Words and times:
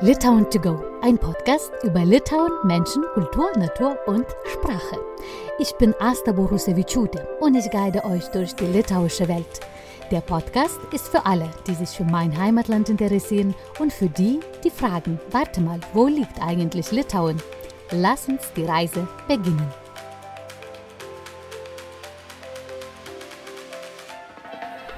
Litauen 0.00 0.48
to 0.48 0.60
go, 0.60 0.80
ein 1.02 1.18
Podcast 1.18 1.72
über 1.82 2.04
Litauen, 2.04 2.52
Menschen, 2.62 3.02
Kultur, 3.14 3.50
Natur 3.56 3.98
und 4.06 4.24
Sprache. 4.46 4.96
Ich 5.58 5.72
bin 5.72 5.92
Asta 5.98 6.30
Borusevičiūtė 6.30 7.24
und 7.40 7.56
ich 7.56 7.68
guide 7.72 8.04
euch 8.04 8.28
durch 8.28 8.54
die 8.54 8.66
litauische 8.66 9.26
Welt. 9.26 9.58
Der 10.12 10.20
Podcast 10.20 10.78
ist 10.92 11.08
für 11.08 11.26
alle, 11.26 11.50
die 11.66 11.74
sich 11.74 11.88
für 11.88 12.04
mein 12.04 12.38
Heimatland 12.38 12.88
interessieren 12.88 13.56
und 13.80 13.92
für 13.92 14.08
die, 14.08 14.38
die 14.62 14.70
fragen, 14.70 15.18
warte 15.32 15.60
mal, 15.60 15.80
wo 15.92 16.06
liegt 16.06 16.40
eigentlich 16.40 16.92
Litauen? 16.92 17.42
Lass 17.90 18.28
uns 18.28 18.52
die 18.54 18.66
Reise 18.66 19.08
beginnen. 19.26 19.66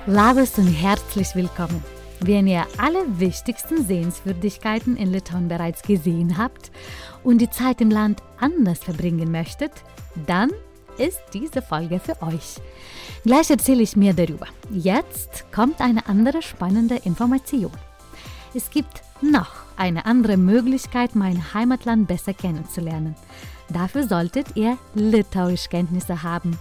Labes 0.05 0.59
und 0.59 0.67
herzlich 0.67 1.35
willkommen. 1.35 1.83
Wenn 2.23 2.47
ihr 2.47 2.67
alle 2.77 3.19
wichtigsten 3.19 3.83
Sehenswürdigkeiten 3.85 4.97
in 4.97 5.11
Litauen 5.11 5.49
bereits 5.49 5.83
gesehen 5.83 6.37
habt 6.37 6.71
und 7.25 7.39
die 7.39 7.49
Zeit 7.49 7.81
im 7.81 7.91
Land 7.91 8.23
anders 8.39 8.81
verbringen 8.81 9.31
möchtet, 9.31 9.73
dann 10.27 10.51
ist 10.99 11.21
diese 11.33 11.63
Folge 11.63 11.99
für 11.99 12.21
euch. 12.23 12.61
Gleich 13.25 13.49
erzähle 13.49 13.83
ich 13.83 13.97
mehr 13.97 14.13
darüber. 14.13 14.47
Jetzt 14.71 15.51
kommt 15.51 15.81
eine 15.81 16.07
andere 16.07 16.43
spannende 16.43 16.97
Information. 16.97 17.73
Es 18.53 18.69
gibt 18.69 19.03
noch 19.23 19.53
eine 19.77 20.05
andere 20.05 20.37
Möglichkeit, 20.37 21.15
mein 21.15 21.55
Heimatland 21.55 22.07
besser 22.07 22.35
kennenzulernen. 22.35 23.15
Dafür 23.71 24.07
solltet 24.07 24.57
ihr 24.57 24.77
Litauischkenntnisse 24.95 26.23
haben. 26.23 26.59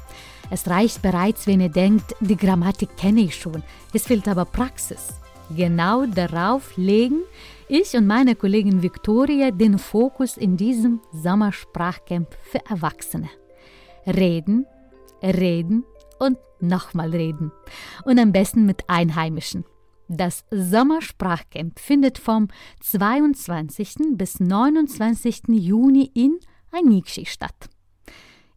Es 0.49 0.67
reicht 0.67 1.01
bereits, 1.01 1.47
wenn 1.47 1.59
ihr 1.59 1.69
denkt, 1.69 2.15
die 2.21 2.37
Grammatik 2.37 2.95
kenne 2.95 3.21
ich 3.21 3.35
schon. 3.35 3.61
Es 3.93 4.07
fehlt 4.07 4.27
aber 4.27 4.45
Praxis. 4.45 5.19
Genau 5.55 6.05
darauf 6.05 6.77
legen 6.77 7.23
ich 7.71 7.95
und 7.95 8.07
meine 8.07 8.35
Kollegin 8.35 8.81
Viktoria 8.81 9.51
den 9.51 9.77
Fokus 9.77 10.37
in 10.37 10.57
diesem 10.57 11.01
Sommersprachcamp 11.11 12.35
für 12.41 12.65
Erwachsene. 12.65 13.29
Reden, 14.07 14.65
reden 15.21 15.83
und 16.17 16.39
nochmal 16.59 17.11
reden. 17.11 17.51
Und 18.05 18.19
am 18.19 18.31
besten 18.31 18.65
mit 18.65 18.85
Einheimischen. 18.87 19.65
Das 20.07 20.45
Sommersprachcamp 20.49 21.79
findet 21.79 22.17
vom 22.17 22.47
22. 22.79 23.97
bis 24.13 24.39
29. 24.39 25.43
Juni 25.49 26.09
in 26.15 26.39
Anikshi 26.71 27.27
statt. 27.27 27.69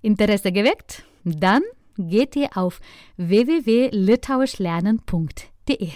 Interesse 0.01 0.53
geweckt? 0.53 1.05
Dann 1.25 1.61
geht 1.99 2.35
ihr 2.35 2.57
auf 2.57 2.81
www.litauischlernen.de. 3.19 5.91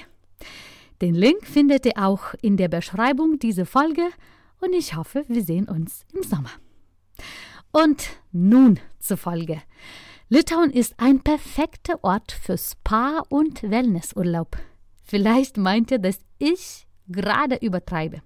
Den 1.02 1.14
Link 1.14 1.46
findet 1.46 1.84
ihr 1.84 1.96
auch 1.96 2.34
in 2.40 2.56
der 2.56 2.68
Beschreibung 2.68 3.38
dieser 3.38 3.66
Folge 3.66 4.08
und 4.60 4.72
ich 4.72 4.96
hoffe, 4.96 5.24
wir 5.28 5.42
sehen 5.42 5.68
uns 5.68 6.06
im 6.14 6.22
Sommer. 6.22 6.50
Und 7.70 8.08
nun 8.32 8.80
zur 8.98 9.18
Folge. 9.18 9.62
Litauen 10.28 10.70
ist 10.70 10.94
ein 10.96 11.20
perfekter 11.20 12.02
Ort 12.02 12.32
für 12.32 12.56
Spa- 12.56 13.22
und 13.28 13.62
Wellnessurlaub. 13.62 14.56
Vielleicht 15.02 15.58
meint 15.58 15.90
ihr, 15.90 15.98
dass 15.98 16.18
ich 16.38 16.86
gerade 17.08 17.56
übertreibe. 17.56 18.22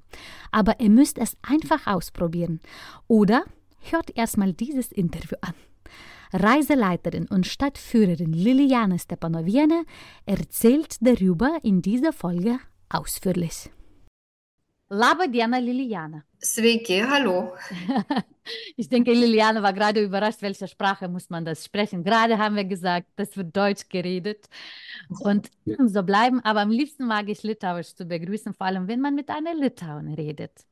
Aber 0.51 0.81
ihr 0.81 0.91
müsst 0.91 1.19
es 1.19 1.37
einfach 1.43 1.87
ausprobieren. 1.87 2.61
Oder 3.09 3.45
hört 3.91 4.17
erstmal 4.17 4.53
dieses 4.53 4.93
Interview 4.93 5.37
an. 5.41 5.55
Reiseleiterin 6.33 7.27
und 7.27 7.47
Stadtführerin 7.47 8.33
Liliana 8.33 8.99
Stepanoviene 8.99 9.85
erzählt 10.27 10.97
darüber 11.01 11.59
in 11.63 11.83
dieser 11.83 12.13
Folge 12.13 12.59
ausführlich. 12.89 13.71
Laba 14.93 15.29
diena, 15.29 15.59
Liliana. 15.59 16.25
Sveiki, 16.43 17.01
hallo. 17.09 17.53
ich 18.77 18.89
denke, 18.89 19.13
Liliana 19.13 19.63
war 19.63 19.73
gerade 19.73 20.03
überrascht, 20.03 20.43
welche 20.43 20.67
Sprache 20.67 21.07
muss 21.07 21.31
man 21.31 21.45
das 21.45 21.65
sprechen. 21.65 22.03
Gerade 22.03 22.39
haben 22.39 22.57
wir 22.57 22.65
gesagt, 22.65 23.07
das 23.15 23.37
wird 23.37 23.57
Deutsch 23.57 23.89
geredet. 23.89 24.49
Und 25.21 25.49
so 25.87 26.03
bleiben, 26.03 26.41
aber 26.41 26.63
am 26.63 26.71
liebsten 26.71 27.07
mag 27.07 27.29
ich 27.29 27.45
Litauisch 27.45 27.95
zu 27.95 28.05
begrüßen, 28.05 28.53
vor 28.53 28.67
allem 28.67 28.89
wenn 28.89 29.01
man 29.01 29.15
mit 29.15 29.31
einer 29.31 29.55
Litauin 29.55 30.13
redet. 30.15 30.65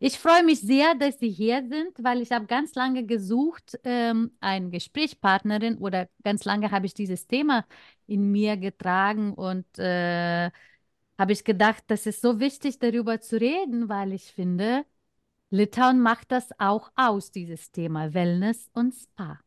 Ich 0.00 0.18
freue 0.18 0.44
mich 0.44 0.60
sehr, 0.60 0.94
dass 0.96 1.18
Sie 1.18 1.30
hier 1.30 1.62
sind, 1.68 1.92
weil 2.02 2.20
ich 2.20 2.30
habe 2.32 2.46
ganz 2.46 2.74
lange 2.74 3.06
gesucht, 3.06 3.78
ähm, 3.84 4.32
eine 4.40 4.70
Gesprächspartnerin 4.70 5.78
oder 5.78 6.08
ganz 6.22 6.44
lange 6.44 6.70
habe 6.70 6.86
ich 6.86 6.94
dieses 6.94 7.26
Thema 7.26 7.64
in 8.06 8.30
mir 8.30 8.56
getragen 8.56 9.32
und 9.34 9.66
äh, 9.78 10.50
habe 11.18 11.32
ich 11.32 11.44
gedacht, 11.44 11.84
das 11.88 12.06
ist 12.06 12.20
so 12.22 12.40
wichtig, 12.40 12.78
darüber 12.80 13.20
zu 13.20 13.40
reden, 13.40 13.88
weil 13.88 14.12
ich 14.12 14.32
finde, 14.32 14.84
Litauen 15.50 16.00
macht 16.00 16.32
das 16.32 16.50
auch 16.60 16.90
aus, 16.96 17.30
dieses 17.32 17.70
Thema 17.72 18.14
Wellness 18.14 18.70
und 18.74 18.94
Spa. 18.94 19.40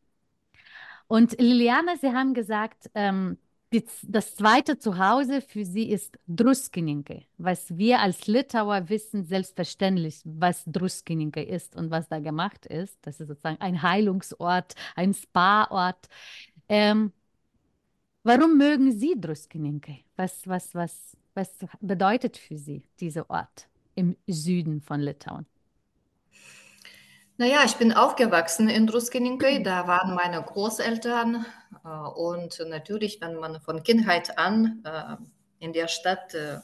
Und 1.06 1.40
Liliana, 1.40 1.96
Sie 1.96 2.12
haben 2.12 2.34
gesagt, 2.34 2.90
ähm, 2.94 3.38
die, 3.72 3.84
das 4.02 4.34
zweite 4.36 4.78
Zuhause 4.78 5.40
für 5.42 5.64
sie 5.64 5.90
ist 5.90 6.18
Druskininkai, 6.26 7.26
was 7.36 7.76
wir 7.76 8.00
als 8.00 8.26
Litauer 8.26 8.88
wissen 8.88 9.24
selbstverständlich, 9.24 10.22
was 10.24 10.64
Druskininkai 10.66 11.42
ist 11.44 11.76
und 11.76 11.90
was 11.90 12.08
da 12.08 12.18
gemacht 12.18 12.66
ist. 12.66 12.98
Das 13.02 13.20
ist 13.20 13.28
sozusagen 13.28 13.60
ein 13.60 13.82
Heilungsort, 13.82 14.74
ein 14.96 15.12
Spa-Ort. 15.12 16.08
Ähm, 16.68 17.12
warum 18.22 18.56
mögen 18.56 18.92
Sie 18.92 19.14
Druskininkai? 19.20 20.04
Was, 20.16 20.46
was, 20.46 20.74
was, 20.74 21.16
was 21.34 21.50
bedeutet 21.80 22.38
für 22.38 22.56
Sie 22.56 22.82
dieser 23.00 23.28
Ort 23.28 23.68
im 23.94 24.16
Süden 24.26 24.80
von 24.80 25.00
Litauen? 25.00 25.46
Naja, 27.40 27.62
ich 27.64 27.76
bin 27.76 27.92
aufgewachsen 27.92 28.68
in 28.68 28.88
Druskininkai, 28.88 29.60
da 29.62 29.86
waren 29.86 30.12
meine 30.16 30.42
Großeltern 30.42 31.46
äh, 31.84 31.88
und 31.88 32.58
natürlich, 32.66 33.20
wenn 33.20 33.36
man 33.36 33.60
von 33.60 33.84
Kindheit 33.84 34.36
an 34.36 34.82
äh, 34.84 35.16
in 35.64 35.72
der 35.72 35.86
Stadt 35.86 36.34
äh, 36.34 36.58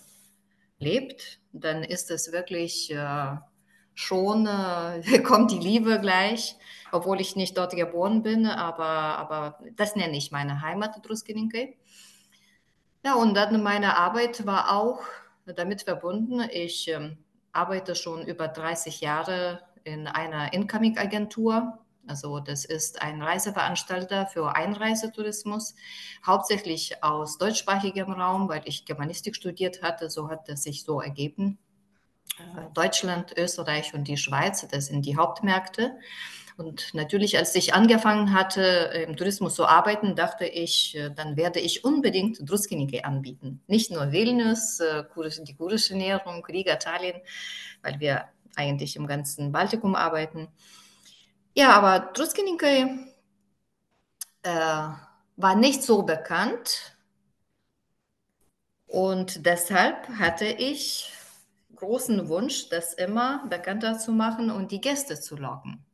lebt, 0.80 1.38
dann 1.52 1.84
ist 1.84 2.10
es 2.10 2.32
wirklich 2.32 2.92
schon, 3.94 4.48
kommt 5.22 5.52
die 5.52 5.60
Liebe 5.60 6.00
gleich, 6.00 6.56
obwohl 6.90 7.20
ich 7.20 7.36
nicht 7.36 7.56
dort 7.56 7.76
geboren 7.76 8.24
bin, 8.24 8.46
aber, 8.46 8.84
aber 8.84 9.60
das 9.76 9.94
nenne 9.94 10.16
ich 10.16 10.32
meine 10.32 10.60
Heimat, 10.60 11.06
Druskininkai. 11.06 11.76
Ja, 13.04 13.14
und 13.14 13.34
dann 13.34 13.62
meine 13.62 13.96
Arbeit 13.96 14.44
war 14.44 14.76
auch 14.76 15.04
damit 15.46 15.82
verbunden. 15.82 16.40
Ich 16.50 16.88
ähm, 16.88 17.18
arbeite 17.52 17.94
schon 17.94 18.26
über 18.26 18.48
30 18.48 19.00
Jahre 19.00 19.60
in 19.84 20.06
einer 20.06 20.52
Incoming-Agentur. 20.52 21.78
Also 22.06 22.40
das 22.40 22.64
ist 22.64 23.00
ein 23.00 23.22
Reiseveranstalter 23.22 24.26
für 24.26 24.54
Einreisetourismus, 24.54 25.74
hauptsächlich 26.26 27.02
aus 27.02 27.38
deutschsprachigem 27.38 28.12
Raum, 28.12 28.48
weil 28.48 28.62
ich 28.66 28.84
Germanistik 28.84 29.36
studiert 29.36 29.82
hatte. 29.82 30.10
So 30.10 30.28
hat 30.28 30.48
es 30.48 30.64
sich 30.64 30.84
so 30.84 31.00
ergeben. 31.00 31.58
Äh, 32.38 32.72
Deutschland, 32.74 33.34
Österreich 33.36 33.94
und 33.94 34.08
die 34.08 34.16
Schweiz, 34.16 34.66
das 34.70 34.86
sind 34.86 35.06
die 35.06 35.16
Hauptmärkte. 35.16 35.96
Und 36.56 36.94
natürlich, 36.94 37.36
als 37.36 37.54
ich 37.56 37.74
angefangen 37.74 38.32
hatte, 38.32 38.60
im 39.08 39.16
Tourismus 39.16 39.56
zu 39.56 39.66
arbeiten, 39.66 40.14
dachte 40.14 40.46
ich, 40.46 40.96
äh, 40.96 41.10
dann 41.10 41.36
werde 41.36 41.58
ich 41.58 41.84
unbedingt 41.84 42.48
Druskiniki 42.48 43.02
anbieten. 43.02 43.62
Nicht 43.66 43.90
nur 43.90 44.12
Vilnius, 44.12 44.78
äh, 44.80 45.04
die 45.46 45.54
kurische 45.56 45.94
Ernährung, 45.94 46.44
Riga, 46.44 46.76
Tallinn, 46.76 47.16
weil 47.82 47.98
wir 47.98 48.28
eigentlich 48.56 48.96
im 48.96 49.06
ganzen 49.06 49.52
Baltikum 49.52 49.94
arbeiten. 49.94 50.48
Ja, 51.54 51.72
aber 51.76 52.12
Truskininkai 52.12 52.86
äh, 54.42 54.88
war 55.36 55.56
nicht 55.56 55.82
so 55.82 56.02
bekannt 56.02 56.96
und 58.86 59.44
deshalb 59.44 60.08
hatte 60.08 60.46
ich 60.46 61.12
großen 61.76 62.28
Wunsch, 62.30 62.70
das 62.70 62.94
immer 62.94 63.46
bekannter 63.48 63.98
zu 63.98 64.10
machen 64.12 64.50
und 64.50 64.72
die 64.72 64.80
Gäste 64.80 65.20
zu 65.20 65.36
locken. 65.36 65.84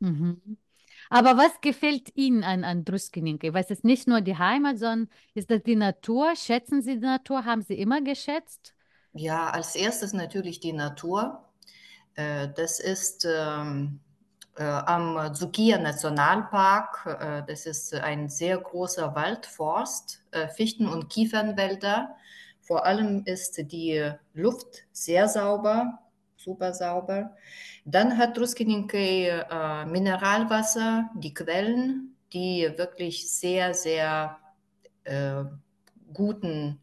Mhm. 0.00 0.58
Aber 1.10 1.36
was 1.38 1.60
gefällt 1.60 2.10
Ihnen 2.16 2.44
an, 2.44 2.64
an 2.64 2.84
Druskininkai? 2.84 3.54
Was 3.54 3.70
ist 3.70 3.84
nicht 3.84 4.08
nur 4.08 4.20
die 4.22 4.38
Heimat, 4.38 4.78
sondern 4.78 5.10
ist 5.34 5.50
das 5.50 5.62
die 5.64 5.76
Natur? 5.76 6.36
Schätzen 6.36 6.82
Sie 6.82 6.94
die 6.96 7.06
Natur? 7.06 7.44
Haben 7.44 7.62
Sie 7.62 7.74
immer 7.74 8.02
geschätzt? 8.02 8.74
Ja, 9.14 9.50
als 9.50 9.74
erstes 9.74 10.12
natürlich 10.12 10.60
die 10.60 10.72
Natur. 10.72 11.45
Äh, 12.16 12.48
das 12.54 12.80
ist 12.80 13.26
ähm, 13.30 14.00
äh, 14.56 14.64
am 14.64 15.34
Zugia 15.34 15.78
Nationalpark. 15.78 17.18
Äh, 17.20 17.42
das 17.46 17.66
ist 17.66 17.94
ein 17.94 18.28
sehr 18.28 18.58
großer 18.58 19.14
Waldforst, 19.14 20.22
Fichten- 20.54 20.88
und 20.88 21.08
Kiefernwälder. 21.08 22.16
Vor 22.60 22.84
allem 22.84 23.22
ist 23.24 23.56
die 23.70 24.10
Luft 24.34 24.84
sehr 24.92 25.28
sauber, 25.28 25.98
super 26.36 26.74
sauber. 26.74 27.36
Dann 27.84 28.18
hat 28.18 28.34
Truskininkai 28.34 29.86
Mineralwasser, 29.86 31.08
die 31.14 31.32
Quellen, 31.32 32.16
die 32.32 32.70
wirklich 32.76 33.30
sehr, 33.30 33.72
sehr 33.72 34.38
äh, 35.04 35.44
guten, 36.12 36.80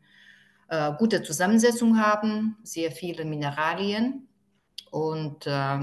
äh, 0.69 0.93
gute 0.97 1.21
Zusammensetzung 1.21 1.99
haben, 1.99 2.57
sehr 2.63 2.91
viele 2.91 3.25
Mineralien. 3.25 4.27
Und 4.93 5.47
äh, 5.47 5.79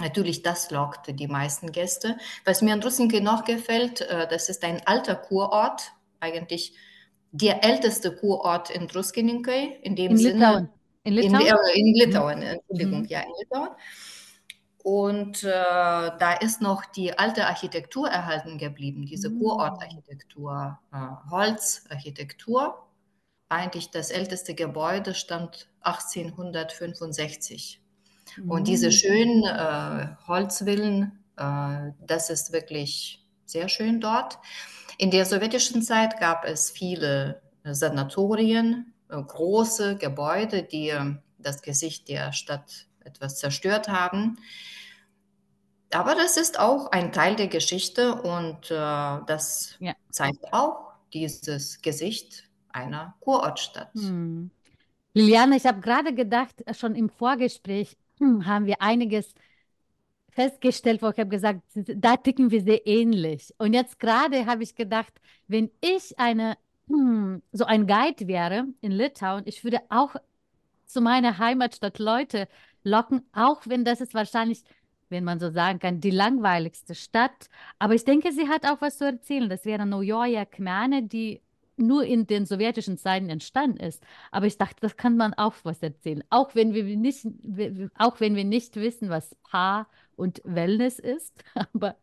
natürlich, 0.00 0.42
das 0.42 0.70
lockt 0.70 1.06
die 1.20 1.28
meisten 1.28 1.70
Gäste. 1.70 2.16
Was 2.46 2.62
mir 2.62 2.72
an 2.72 2.80
Drussinke 2.80 3.20
noch 3.20 3.44
gefällt, 3.44 4.00
äh, 4.00 4.26
das 4.26 4.48
ist 4.48 4.64
ein 4.64 4.80
alter 4.86 5.16
Kurort, 5.16 5.92
eigentlich 6.18 6.74
der 7.30 7.62
älteste 7.62 8.16
Kurort 8.16 8.70
in 8.70 8.88
Druskininkai, 8.88 9.80
in 9.82 9.94
dem 9.96 10.12
In 10.12 10.16
Sinne. 10.16 10.38
Litauen. 10.46 10.68
In 11.04 11.18
In, 11.18 11.32
Litauen? 11.34 11.46
äh, 11.46 11.78
in 11.78 11.94
Litauen, 11.94 12.42
Entschuldigung, 12.42 13.00
Mhm. 13.00 13.06
ja, 13.08 13.20
in 13.20 13.32
Litauen. 13.38 13.68
Und 14.82 15.44
äh, 15.44 15.50
da 15.50 16.32
ist 16.40 16.62
noch 16.62 16.86
die 16.86 17.18
alte 17.18 17.46
Architektur 17.46 18.08
erhalten 18.08 18.56
geblieben, 18.56 19.04
diese 19.06 19.28
Mm. 19.30 19.38
Kurortarchitektur, 19.40 20.78
äh, 20.92 21.30
Holzarchitektur. 21.30 22.82
Eigentlich 23.50 23.90
das 23.90 24.10
älteste 24.10 24.54
Gebäude 24.54 25.14
stammt 25.14 25.68
1865. 25.82 27.81
Und 28.46 28.68
diese 28.68 28.90
Mm. 28.90 28.92
schönen 28.92 29.44
äh, 29.44 30.08
Holzvillen, 30.26 31.12
äh, 31.36 31.92
das 32.06 32.30
ist 32.30 32.52
wirklich 32.52 33.24
sehr 33.46 33.68
schön 33.68 34.00
dort. 34.00 34.38
In 34.98 35.10
der 35.10 35.24
sowjetischen 35.26 35.82
Zeit 35.82 36.18
gab 36.20 36.44
es 36.44 36.70
viele 36.70 37.42
Sanatorien, 37.64 38.94
äh, 39.08 39.22
große 39.22 39.96
Gebäude, 39.96 40.62
die 40.62 40.90
äh, 40.90 41.14
das 41.38 41.62
Gesicht 41.62 42.08
der 42.08 42.32
Stadt 42.32 42.86
etwas 43.04 43.38
zerstört 43.38 43.88
haben. 43.88 44.38
Aber 45.92 46.14
das 46.16 46.36
ist 46.36 46.58
auch 46.58 46.90
ein 46.90 47.12
Teil 47.12 47.36
der 47.36 47.46
Geschichte 47.48 48.14
und 48.22 48.70
äh, 48.70 48.74
das 49.26 49.78
Ja. 49.78 49.94
zeigt 50.10 50.52
auch 50.52 50.92
dieses 51.12 51.80
Gesicht 51.82 52.44
einer 52.70 53.14
Kurortstadt. 53.20 53.92
Hm. 53.94 54.50
Liliane, 55.14 55.56
ich 55.56 55.66
habe 55.66 55.80
gerade 55.80 56.14
gedacht, 56.14 56.62
äh, 56.66 56.74
schon 56.74 56.94
im 56.94 57.10
Vorgespräch 57.10 57.96
haben 58.46 58.66
wir 58.66 58.80
einiges 58.80 59.34
festgestellt, 60.30 61.02
wo 61.02 61.10
ich 61.10 61.18
habe 61.18 61.28
gesagt, 61.28 61.62
da 61.74 62.16
ticken 62.16 62.50
wir 62.50 62.62
sehr 62.62 62.86
ähnlich. 62.86 63.54
Und 63.58 63.74
jetzt 63.74 63.98
gerade 63.98 64.46
habe 64.46 64.62
ich 64.62 64.74
gedacht, 64.74 65.12
wenn 65.46 65.70
ich 65.80 66.18
eine, 66.18 66.56
hm, 66.88 67.42
so 67.52 67.64
ein 67.64 67.86
Guide 67.86 68.26
wäre 68.26 68.66
in 68.80 68.92
Litauen, 68.92 69.42
ich 69.46 69.62
würde 69.64 69.80
auch 69.90 70.16
zu 70.86 71.00
meiner 71.00 71.38
Heimatstadt 71.38 71.98
Leute 71.98 72.48
locken, 72.82 73.22
auch 73.32 73.62
wenn 73.66 73.84
das 73.84 74.00
ist 74.00 74.14
wahrscheinlich, 74.14 74.62
wenn 75.08 75.24
man 75.24 75.38
so 75.40 75.50
sagen 75.50 75.78
kann, 75.78 76.00
die 76.00 76.10
langweiligste 76.10 76.94
Stadt. 76.94 77.48
Aber 77.78 77.94
ich 77.94 78.04
denke, 78.04 78.32
sie 78.32 78.48
hat 78.48 78.66
auch 78.66 78.80
was 78.80 78.98
zu 78.98 79.04
erzählen. 79.04 79.48
Das 79.48 79.64
wäre 79.64 79.86
Neuoja 79.86 80.44
Kmene, 80.46 81.02
die 81.02 81.42
nur 81.76 82.04
in 82.04 82.26
den 82.26 82.46
sowjetischen 82.46 82.98
Zeiten 82.98 83.28
entstanden 83.28 83.78
ist. 83.78 84.02
Aber 84.30 84.46
ich 84.46 84.58
dachte, 84.58 84.76
das 84.80 84.96
kann 84.96 85.16
man 85.16 85.34
auch 85.34 85.54
was 85.62 85.82
erzählen. 85.82 86.22
Auch 86.30 86.54
wenn 86.54 86.74
wir 86.74 86.84
nicht, 86.96 87.26
auch 87.96 88.20
wenn 88.20 88.36
wir 88.36 88.44
nicht 88.44 88.76
wissen, 88.76 89.08
was 89.08 89.36
Spa 89.48 89.86
und 90.16 90.40
Wellness 90.44 90.98
ist. 90.98 91.32
Aber 91.74 91.96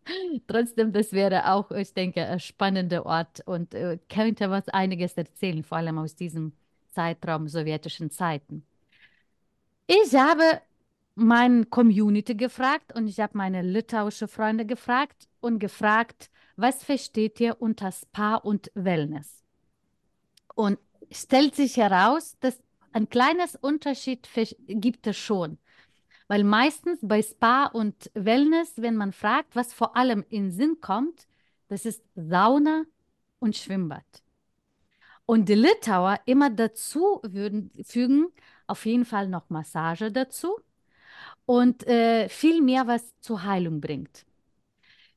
trotzdem, 0.48 0.92
das 0.92 1.13
wäre 1.13 1.51
auch, 1.51 1.71
ich 1.71 1.94
denke, 1.94 2.25
ein 2.25 2.39
spannender 2.39 3.06
Ort 3.06 3.42
und 3.45 3.74
äh, 3.74 4.00
könnte 4.10 4.50
was 4.50 4.68
einiges 4.69 5.13
erzählen, 5.13 5.63
vor 5.63 5.77
allem 5.77 5.98
aus 5.98 6.15
diesem 6.15 6.54
Zeitraum 6.92 7.48
sowjetischen 7.48 8.12
Zeiten. 8.12 8.65
Ich 9.88 10.13
habe 10.15 10.62
meine 11.15 11.65
Community 11.65 12.36
gefragt 12.36 12.95
und 12.95 13.07
ich 13.07 13.19
habe 13.19 13.38
meine 13.38 13.62
litauische 13.62 14.27
Freunde 14.27 14.65
gefragt 14.65 15.27
und 15.42 15.60
gefragt, 15.60 16.30
was 16.56 16.83
versteht 16.83 17.39
ihr 17.39 17.62
unter 17.62 17.92
Spa 17.92 18.36
und 18.36 18.72
Wellness? 18.75 19.44
Und 20.60 20.78
stellt 21.10 21.56
sich 21.56 21.78
heraus, 21.78 22.36
dass 22.42 22.62
ein 22.92 23.08
kleines 23.08 23.56
Unterschied 23.56 24.28
gibt 24.68 25.08
es 25.08 25.16
schon. 25.16 25.58
Weil 26.28 26.44
meistens 26.44 27.00
bei 27.02 27.22
Spa 27.22 27.68
und 27.68 28.12
Wellness, 28.14 28.74
wenn 28.76 28.98
man 28.98 29.14
fragt, 29.14 29.56
was 29.56 29.72
vor 29.74 29.96
allem 29.96 30.26
in 30.28 30.52
Sinn 30.52 30.82
kommt, 30.82 31.28
das 31.70 31.86
ist 31.86 32.04
Sauna 32.14 32.84
und 33.40 33.56
Schwimmbad. 33.56 34.04
Und 35.26 35.48
die 35.48 35.56
Litauer 35.56 36.20
immer 36.26 36.50
dazu 36.50 37.22
würden 37.24 37.72
fügen, 37.86 38.28
auf 38.68 38.86
jeden 38.86 39.06
Fall 39.06 39.30
noch 39.30 39.50
Massage 39.50 40.12
dazu 40.12 40.60
und 41.46 41.88
äh, 41.88 42.28
viel 42.28 42.62
mehr, 42.62 42.86
was 42.86 43.18
zur 43.22 43.44
Heilung 43.46 43.80
bringt. 43.80 44.26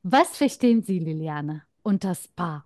Was 0.04 0.36
verstehen 0.36 0.84
Sie, 0.84 1.00
Liliane, 1.00 1.64
unter 1.82 2.14
Spa 2.14 2.64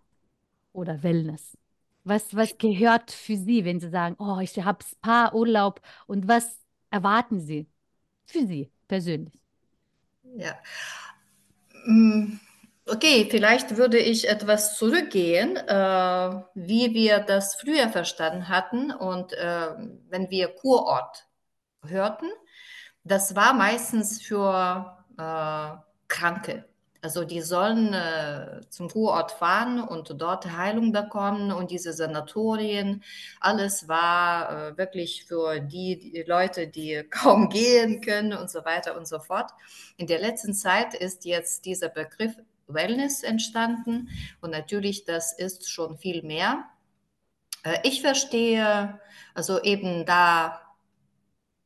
oder 0.75 1.02
Wellness? 1.02 1.56
Was, 2.06 2.34
was 2.36 2.56
gehört 2.58 3.10
für 3.12 3.36
Sie, 3.36 3.64
wenn 3.64 3.80
Sie 3.80 3.90
sagen, 3.90 4.16
oh, 4.20 4.38
ich 4.40 4.58
habe 4.64 4.84
Spa-Urlaub 4.84 5.80
und 6.06 6.28
was 6.28 6.60
erwarten 6.90 7.40
Sie 7.40 7.68
für 8.26 8.46
Sie 8.46 8.72
persönlich? 8.88 9.34
Ja. 10.36 10.56
Mm, 11.86 12.40
Okay, 12.88 13.26
vielleicht 13.28 13.76
würde 13.76 13.98
ich 13.98 14.28
etwas 14.28 14.76
zurückgehen, 14.78 15.56
äh, 15.56 15.72
wie 16.54 16.94
wir 16.94 17.18
das 17.18 17.56
früher 17.56 17.88
verstanden 17.88 18.48
hatten. 18.48 18.92
Und 18.92 19.32
äh, 19.32 19.70
wenn 20.08 20.30
wir 20.30 20.48
Kurort 20.54 21.26
hörten, 21.84 22.26
das 23.04 23.36
war 23.36 23.54
meistens 23.54 24.22
für 24.22 24.96
äh, 25.18 25.78
Kranke. 26.08 26.66
Also 27.06 27.22
die 27.22 27.40
sollen 27.40 27.94
äh, 27.94 28.62
zum 28.68 28.88
Kurort 28.88 29.30
fahren 29.30 29.78
und 29.80 30.20
dort 30.20 30.50
Heilung 30.56 30.90
bekommen 30.90 31.52
und 31.52 31.70
diese 31.70 31.92
Sanatorien, 31.92 33.04
alles 33.38 33.86
war 33.86 34.72
äh, 34.72 34.76
wirklich 34.76 35.24
für 35.24 35.60
die, 35.60 36.00
die 36.00 36.24
Leute, 36.26 36.66
die 36.66 37.04
kaum 37.10 37.48
gehen 37.48 38.00
können 38.00 38.32
und 38.32 38.50
so 38.50 38.64
weiter 38.64 38.96
und 38.96 39.06
so 39.06 39.20
fort. 39.20 39.52
In 39.96 40.08
der 40.08 40.18
letzten 40.18 40.52
Zeit 40.52 40.94
ist 40.94 41.24
jetzt 41.24 41.64
dieser 41.64 41.90
Begriff 41.90 42.34
Wellness 42.66 43.22
entstanden 43.22 44.08
und 44.40 44.50
natürlich, 44.50 45.04
das 45.04 45.32
ist 45.32 45.70
schon 45.70 45.98
viel 45.98 46.24
mehr. 46.24 46.64
Äh, 47.62 47.78
Ich 47.84 48.02
verstehe, 48.02 48.98
also 49.32 49.62
eben 49.62 50.06
da 50.06 50.60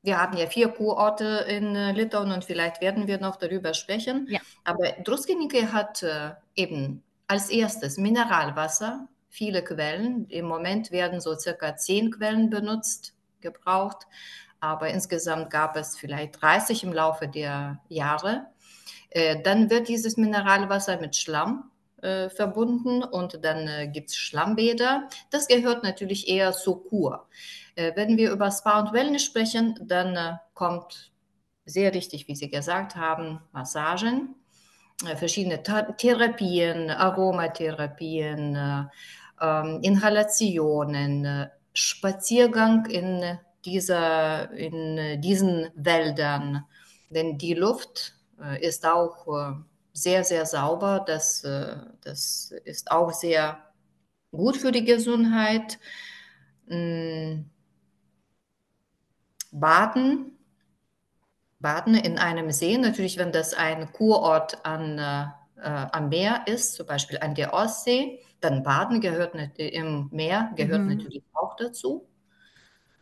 wir 0.02 0.19
haben 0.19 0.37
ja 0.37 0.47
vier 0.47 0.69
Kurorte 0.69 1.44
in 1.49 1.76
äh, 1.76 1.93
Litauen 1.93 2.32
und 2.32 2.44
vielleicht 2.44 2.81
werden 2.81 3.06
wir 3.06 3.20
noch 3.20 3.37
darüber 3.37 3.75
sprechen. 3.75 4.26
Ja. 4.31 4.41
Aber 4.64 4.93
Druskinike 5.05 5.73
hat 5.73 6.02
äh, 6.02 6.32
eben 6.55 7.02
als 7.26 7.50
erstes 7.50 7.99
Mineralwasser, 7.99 9.08
viele 9.29 9.62
Quellen. 9.62 10.26
Im 10.28 10.47
Moment 10.47 10.90
werden 10.90 11.21
so 11.21 11.37
circa 11.37 11.76
zehn 11.76 12.11
Quellen 12.11 12.50
benutzt, 12.50 13.14
gebraucht. 13.40 14.07
Aber 14.59 14.88
insgesamt 14.88 15.50
gab 15.50 15.76
es 15.76 15.97
vielleicht 15.97 16.40
30 16.40 16.85
im 16.85 16.92
Laufe 16.92 17.28
der 17.28 17.80
Jahre. 17.88 18.47
Äh, 19.11 19.42
dann 19.42 19.71
wird 19.71 19.88
dieses 19.88 20.16
Mineralwasser 20.16 20.99
mit 20.99 21.16
Schlamm 21.16 21.70
äh, 22.02 22.30
verbunden 22.30 23.02
und 23.02 23.45
dann 23.45 23.69
äh, 23.69 23.88
gibt 23.88 24.11
es 24.11 24.16
Schlammbäder. 24.16 25.09
Das 25.30 25.49
gehört 25.49 25.83
natürlich 25.83 26.28
eher 26.28 26.52
zur 26.52 26.87
Kur. 26.88 27.28
Äh, 27.75 27.92
wenn 27.97 28.16
wir 28.16 28.30
über 28.30 28.50
Spa 28.50 28.80
und 28.80 28.92
Wellness 28.92 29.25
sprechen, 29.25 29.78
dann 29.83 30.16
äh, 30.16 30.33
kommt 30.54 31.12
sehr 31.64 31.95
richtig, 31.95 32.28
wie 32.28 32.37
Sie 32.37 32.50
gesagt 32.50 32.97
haben, 32.97 33.40
Massagen, 33.52 34.35
äh, 35.07 35.16
verschiedene 35.16 35.62
Ta 35.62 35.83
Therapien, 35.83 36.90
Aromatherapien, 36.90 38.54
äh, 38.54 38.85
ähm, 39.40 39.80
Inhalationen, 39.83 41.25
äh, 41.25 41.49
Spaziergang 41.73 42.87
in, 42.87 43.38
dieser, 43.64 44.50
in 44.52 45.21
diesen 45.21 45.69
Wäldern, 45.75 46.64
denn 47.11 47.38
die 47.38 47.54
Luft 47.54 48.14
ist 48.61 48.87
auch 48.87 49.26
sehr, 50.00 50.25
sehr 50.25 50.47
sauber. 50.47 51.04
Das, 51.07 51.45
äh, 51.45 51.76
das 52.02 52.52
ist 52.64 52.90
auch 52.90 53.12
sehr 53.12 53.59
gut 54.33 54.57
für 54.57 54.73
die 54.73 54.85
Gesundheit. 54.85 55.78
Mm, 56.66 57.42
Baden, 59.52 60.37
Baden 61.61 61.95
in 61.95 62.19
einem 62.19 62.50
See, 62.52 62.78
natürlich, 62.78 63.19
wenn 63.19 63.33
das 63.33 63.52
ein 63.54 63.92
Kurort 63.92 64.64
an, 64.64 64.99
äh, 64.99 65.23
äh, 65.62 65.87
am 65.92 66.09
Meer 66.09 66.42
ist, 66.47 66.75
zum 66.75 66.87
Beispiel 66.87 67.19
an 67.19 67.35
der 67.35 67.52
Ostsee, 67.52 68.21
dann 68.40 68.62
Baden 68.62 69.00
gehört 69.00 69.35
nat- 69.35 69.59
im 69.59 70.09
Meer 70.12 70.52
gehört 70.57 70.87
Mhm. 70.87 70.97
natürlich 70.97 71.23
auch 71.35 71.57
dazu. 71.57 72.07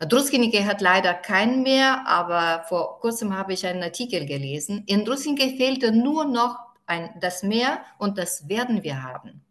Druskinike 0.01 0.65
hat 0.65 0.81
leider 0.81 1.13
kein 1.15 1.63
Meer, 1.63 2.07
aber 2.07 2.65
vor 2.69 3.01
kurzem 3.01 3.37
habe 3.37 3.53
ich 3.53 3.67
einen 3.67 3.83
Artikel 3.83 4.27
gelesen. 4.27 4.85
In 4.87 5.05
Druskinike 5.05 5.57
fehlte 5.57 5.93
nur 5.93 6.25
noch 6.25 6.59
ein, 6.89 7.11
das 7.21 7.43
Meer 7.43 7.81
und 7.99 8.19
das 8.19 8.49
werden 8.49 8.83
wir 8.83 9.03
haben. 9.03 9.43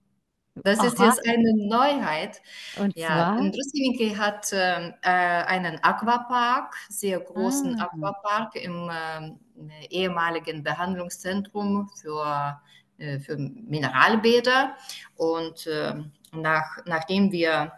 Das 0.63 0.83
ist 0.83 0.99
Aha. 0.99 1.05
jetzt 1.05 1.27
eine 1.27 1.53
Neuheit. 1.55 2.41
Und 2.77 2.95
Ja, 2.97 3.07
zwar? 3.07 3.37
hat 4.17 4.49
ähm, 4.53 4.93
äh, 5.01 5.09
einen 5.09 5.83
Aquapark, 5.83 6.75
sehr 6.89 7.19
großen 7.19 7.79
Ah. 7.79 7.85
Aquapark 7.85 8.55
im 8.55 8.89
ähm, 8.91 9.39
ehemaligen 9.89 10.63
Behandlungszentrum 10.63 11.89
für, 11.89 12.59
äh, 12.97 13.19
für 13.19 13.37
Mineralbäder. 13.37 14.75
Und 15.15 15.67
ähm, 15.71 16.11
nach, 16.31 16.79
nachdem 16.85 17.31
wir 17.31 17.73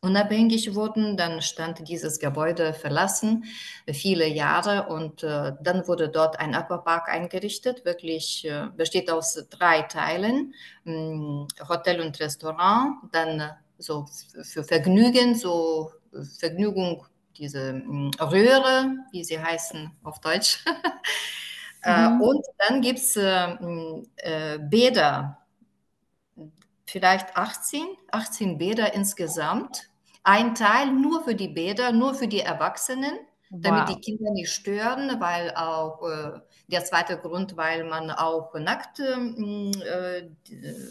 unabhängig 0.00 0.74
wurden, 0.74 1.16
dann 1.16 1.42
stand 1.42 1.88
dieses 1.88 2.20
Gebäude 2.20 2.72
verlassen, 2.72 3.44
viele 3.92 4.26
Jahre 4.28 4.88
und 4.88 5.22
äh, 5.22 5.52
dann 5.60 5.88
wurde 5.88 6.08
dort 6.08 6.38
ein 6.38 6.54
Aquapark 6.54 7.08
eingerichtet, 7.08 7.84
wirklich 7.84 8.44
äh, 8.44 8.68
besteht 8.76 9.10
aus 9.10 9.46
drei 9.50 9.82
Teilen, 9.82 10.54
mh, 10.84 10.92
hm, 10.92 11.68
Hotel 11.68 12.00
und 12.00 12.18
Restaurant, 12.20 12.96
dann 13.12 13.40
äh, 13.40 13.50
so 13.78 14.06
für 14.42 14.64
Vergnügen, 14.64 15.34
so 15.34 15.92
Vergnügung, 16.38 17.04
diese 17.36 17.72
mh, 17.72 18.10
hm, 18.18 18.28
Röhre, 18.28 18.96
wie 19.10 19.24
sie 19.24 19.40
heißen 19.40 19.90
auf 20.02 20.20
Deutsch. 20.20 20.64
Äh, 21.80 22.08
mhm. 22.08 22.22
und 22.22 22.44
dann 22.58 22.80
gibt 22.80 22.98
es 22.98 23.14
äh, 23.14 23.54
äh, 24.16 24.58
Bäder, 24.58 25.38
vielleicht 26.86 27.36
18, 27.36 27.86
18 28.10 28.58
Bäder 28.58 28.94
insgesamt. 28.94 29.87
Ein 30.28 30.54
Teil 30.54 30.92
nur 30.92 31.24
für 31.24 31.34
die 31.34 31.48
Bäder, 31.48 31.90
nur 31.90 32.12
für 32.12 32.28
die 32.28 32.40
Erwachsenen, 32.40 33.14
wow. 33.48 33.60
damit 33.62 33.88
die 33.88 33.98
Kinder 33.98 34.30
nicht 34.32 34.52
stören, 34.52 35.18
weil 35.20 35.54
auch 35.54 36.06
äh, 36.06 36.40
der 36.66 36.84
zweite 36.84 37.16
Grund, 37.16 37.56
weil 37.56 37.84
man 37.84 38.10
auch 38.10 38.52
nackt 38.52 39.00
ähm, 39.00 39.72
äh, 39.82 40.28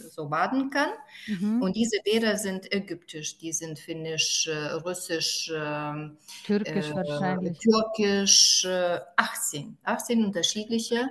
so 0.10 0.28
baden 0.28 0.72
kann. 0.72 0.90
Mhm. 1.28 1.62
Und 1.62 1.76
diese 1.76 2.00
Bäder 2.04 2.36
sind 2.38 2.74
ägyptisch, 2.74 3.38
die 3.38 3.54
sind 3.54 3.78
finnisch, 3.78 4.48
äh, 4.48 4.72
russisch, 4.78 5.54
ähm, 5.56 6.18
türkisch 6.44 6.92
wahrscheinlich. 6.96 7.60
Türkisch, 7.60 8.68
18, 9.18 9.78
18 9.84 10.26
unterschiedliche. 10.26 11.10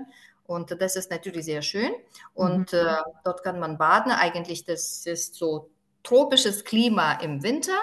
Und 0.49 0.75
das 0.81 0.97
ist 0.97 1.13
natürlich 1.13 1.45
sehr 1.45 1.63
schön. 1.63 1.93
Und 2.35 2.73
mhm. 2.73 2.79
äh, 2.79 2.97
dort 3.23 3.45
kann 3.45 3.61
man 3.61 3.79
baden. 3.79 4.11
Eigentlich, 4.11 4.65
das 4.65 5.07
ist 5.07 5.37
so 5.37 5.71
tropisches 6.03 6.65
Klima 6.65 7.13
im 7.21 7.45
Winter. 7.45 7.79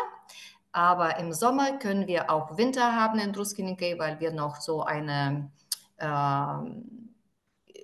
Aber 0.73 1.17
im 1.19 1.31
Sommer 1.31 1.77
können 1.77 2.07
wir 2.07 2.31
auch 2.31 2.57
Winter 2.57 2.95
haben 2.95 3.19
in 3.19 3.31
Druskinike, 3.31 3.95
weil 3.99 4.19
wir 4.19 4.31
noch 4.31 4.59
so 4.59 4.83
eine, 4.83 5.51
äh, 5.97 6.07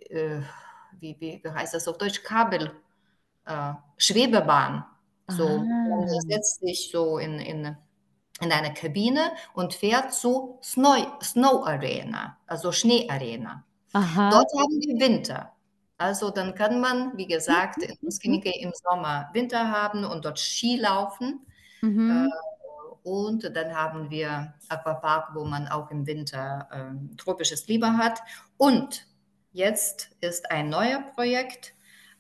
äh, 0.10 0.42
wie, 1.00 1.16
wie, 1.20 1.42
heißt 1.48 1.76
das 1.76 1.88
auf 1.88 2.00
Deutsch, 2.00 2.24
Kabel, 2.24 2.72
äh, 3.46 3.74
Schwebebahn. 3.98 4.84
So, 5.28 5.48
ah. 5.48 5.64
man 5.64 6.10
setzt 6.28 6.62
sich 6.62 6.90
so 6.92 7.20
in, 7.20 7.40
in, 7.40 7.78
in 8.42 8.52
eine 8.52 8.74
Kabine 8.74 9.34
und 9.54 9.76
fährt 9.76 10.12
zu 10.12 10.58
Snow, 10.64 11.22
Snow 11.22 11.68
Arena, 11.68 12.38
also 12.48 12.72
Schneearena. 12.72 13.64
Aha. 13.94 14.30
Dort 14.32 14.52
haben 14.60 14.80
wir 14.82 15.00
Winter. 15.00 15.52
Also 16.00 16.32
dann 16.32 16.56
kann 16.56 16.80
man, 16.80 17.16
wie 17.18 17.28
gesagt, 17.28 17.84
in 17.84 17.96
Muskinike 18.02 18.52
im 18.62 18.72
Sommer 18.74 19.30
Winter 19.34 19.70
haben 19.70 20.06
und 20.06 20.26
dort 20.26 20.40
Ski 20.40 20.78
laufen. 20.78 21.46
Mhm. 21.82 22.26
Äh, 22.26 22.30
und 23.04 23.56
dann 23.56 23.76
haben 23.76 24.10
wir 24.10 24.54
Aquapark, 24.70 25.36
wo 25.36 25.46
man 25.46 25.68
auch 25.68 25.92
im 25.92 26.06
Winter 26.06 26.68
äh, 26.72 27.16
tropisches 27.18 27.66
Klima 27.66 27.98
hat. 27.98 28.20
Und 28.58 29.06
jetzt 29.52 30.10
ist 30.22 30.52
ein 30.52 30.70
neuer 30.70 31.02
Projekt. 31.16 31.74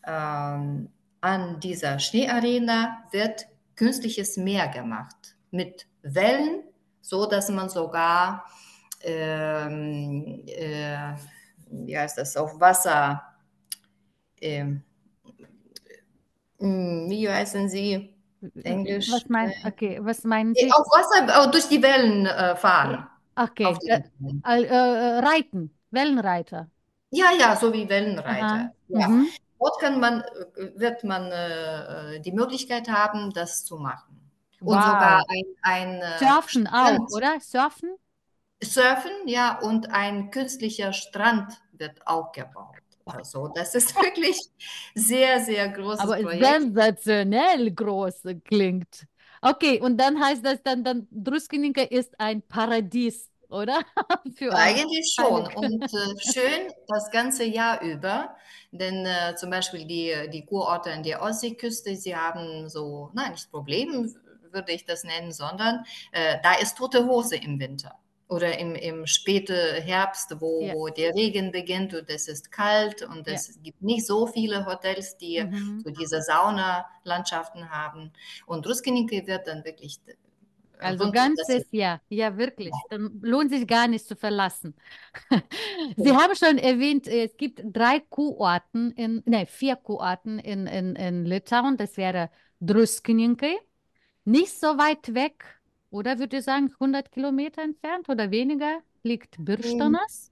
Ähm, 0.05 0.89
an 1.21 1.59
dieser 1.59 2.00
Schneearena 2.00 3.03
wird 3.12 3.48
künstliches 3.75 4.38
Meer 4.38 4.67
gemacht 4.69 5.36
mit 5.51 5.88
Wellen, 6.01 6.63
so 7.01 7.25
dass 7.25 7.50
man 7.50 7.69
sogar 7.69 8.45
ähm, 9.01 10.43
äh, 10.48 11.13
wie 11.69 11.98
heißt 11.98 12.17
das, 12.17 12.36
auf 12.38 12.59
Wasser, 12.59 13.24
äh, 14.41 14.65
wie 16.59 17.29
heißen 17.29 17.69
sie? 17.69 18.13
Englisch. 18.63 19.12
Was, 19.12 19.27
mein, 19.27 19.51
äh, 19.51 19.67
okay, 19.67 20.00
was 20.01 20.24
meinen 20.24 20.55
Sie? 20.55 20.72
Auf 20.72 20.86
Wasser 20.88 21.51
durch 21.51 21.67
die 21.67 21.81
Wellen 21.81 22.25
äh, 22.25 22.55
fahren. 22.55 23.08
Okay, 23.36 23.75
äh, 23.86 24.01
äh, 24.43 25.19
reiten, 25.19 25.74
Wellenreiter. 25.91 26.67
Ja, 27.12 27.31
ja, 27.38 27.55
so 27.55 27.72
wie 27.74 27.88
Wellenreiter. 27.88 28.72
Ja. 28.88 29.08
Mhm. 29.08 29.27
Dort 29.60 29.79
kann 29.79 30.00
man, 30.00 30.22
äh, 30.22 30.79
wird 30.79 31.03
man 31.03 31.31
äh, 31.31 32.19
die 32.22 32.31
Möglichkeit 32.31 32.89
haben, 32.89 33.31
das 33.31 33.65
zu 33.65 33.77
machen. 33.77 34.19
Und 34.62 34.75
wow. 34.75 34.84
sogar 34.84 35.24
ein, 35.29 35.46
ein 35.62 36.03
Surfen 36.19 36.67
auch, 36.67 37.00
oder? 37.15 37.39
Surfen? 37.39 37.96
Surfen, 38.62 39.12
ja, 39.25 39.58
und 39.60 39.91
ein 39.91 40.31
künstlicher 40.31 40.91
Strand 40.91 41.62
wird 41.72 42.05
auch 42.05 42.34
gebaut. 42.34 42.75
Also 43.15 43.47
das 43.53 43.75
ist 43.75 43.95
wirklich 44.01 44.37
sehr, 44.95 45.39
sehr 45.41 45.69
großes 45.69 46.01
Aber 46.01 46.17
Projekt. 46.17 46.43
sensationell 46.43 47.71
groß 47.71 48.23
klingt. 48.43 49.05
Okay, 49.41 49.79
und 49.79 49.97
dann 49.97 50.19
heißt 50.19 50.45
das 50.45 50.61
dann, 50.63 50.83
dann 50.83 51.07
Druskininka 51.11 51.81
ist 51.83 52.19
ein 52.19 52.41
Paradies, 52.41 53.29
oder? 53.49 53.79
Für 54.35 54.53
Eigentlich 54.53 55.13
schon 55.15 55.47
und 55.55 55.83
äh, 55.83 56.31
schön 56.33 56.73
das 56.87 57.09
ganze 57.09 57.45
Jahr 57.45 57.81
über, 57.81 58.35
denn 58.71 59.05
äh, 59.05 59.35
zum 59.35 59.49
Beispiel 59.49 59.85
die, 59.85 60.13
die 60.31 60.45
Kurorte 60.45 60.91
an 60.91 61.03
der 61.03 61.21
Ostseeküste, 61.21 61.95
sie 61.95 62.15
haben 62.15 62.67
so, 62.67 63.11
nein, 63.13 63.31
nicht 63.31 63.49
Probleme, 63.49 64.09
würde 64.51 64.71
ich 64.71 64.85
das 64.85 65.03
nennen, 65.03 65.31
sondern 65.31 65.85
äh, 66.11 66.37
da 66.43 66.55
ist 66.55 66.77
tote 66.77 67.05
Hose 67.05 67.37
im 67.37 67.59
Winter 67.59 67.97
oder 68.29 68.59
im, 68.59 68.75
im 68.75 69.07
späten 69.07 69.81
Herbst, 69.81 70.36
wo, 70.39 70.62
ja. 70.62 70.74
wo 70.75 70.88
der 70.88 71.15
Regen 71.15 71.51
beginnt 71.51 71.95
und 71.95 72.07
es 72.09 72.27
ist 72.27 72.51
kalt 72.51 73.01
und 73.01 73.27
es 73.27 73.48
ja. 73.48 73.62
gibt 73.63 73.81
nicht 73.81 74.05
so 74.05 74.27
viele 74.27 74.67
Hotels, 74.67 75.17
die 75.17 75.43
mhm. 75.43 75.81
so 75.83 75.89
diese 75.89 76.21
Saunalandschaften 76.21 77.71
haben. 77.71 78.12
Und 78.45 78.67
Ruskinike 78.67 79.25
wird 79.25 79.48
dann 79.48 79.65
wirklich. 79.65 80.00
Äh, 80.05 80.13
also 80.77 81.12
ganzes 81.12 81.71
Jahr, 81.71 82.01
ja 82.07 82.38
wirklich. 82.38 82.71
Dann 82.91 83.19
lohnt 83.24 83.50
sich 83.50 83.65
gar 83.65 83.88
nicht 83.88 84.05
zu 84.05 84.15
verlassen. 84.15 84.75
Sie 85.98 86.15
haben 86.15 86.36
schon 86.36 86.59
erwähnt, 86.59 87.07
es 87.07 87.36
gibt 87.36 87.62
drei 87.63 88.00
Kurorten, 88.00 88.91
in, 88.91 89.24
nein, 89.25 89.48
vier 89.48 89.75
Kurorten 89.75 90.38
in, 90.38 90.67
in, 90.67 90.95
in 90.95 91.25
Litauen. 91.25 91.77
Das 91.77 91.98
wäre 91.98 92.29
Druskininkai, 92.62 93.57
nicht 94.24 94.57
so 94.57 94.77
weit 94.77 95.15
weg 95.15 95.58
oder 95.91 96.19
würde 96.19 96.38
ihr 96.38 96.43
sagen, 96.43 96.72
100 96.74 97.12
Kilometer 97.12 97.62
entfernt 97.62 98.10
oder 98.10 98.31
weniger 98.31 98.79
liegt 99.03 99.36
Birstonas? 99.39 100.31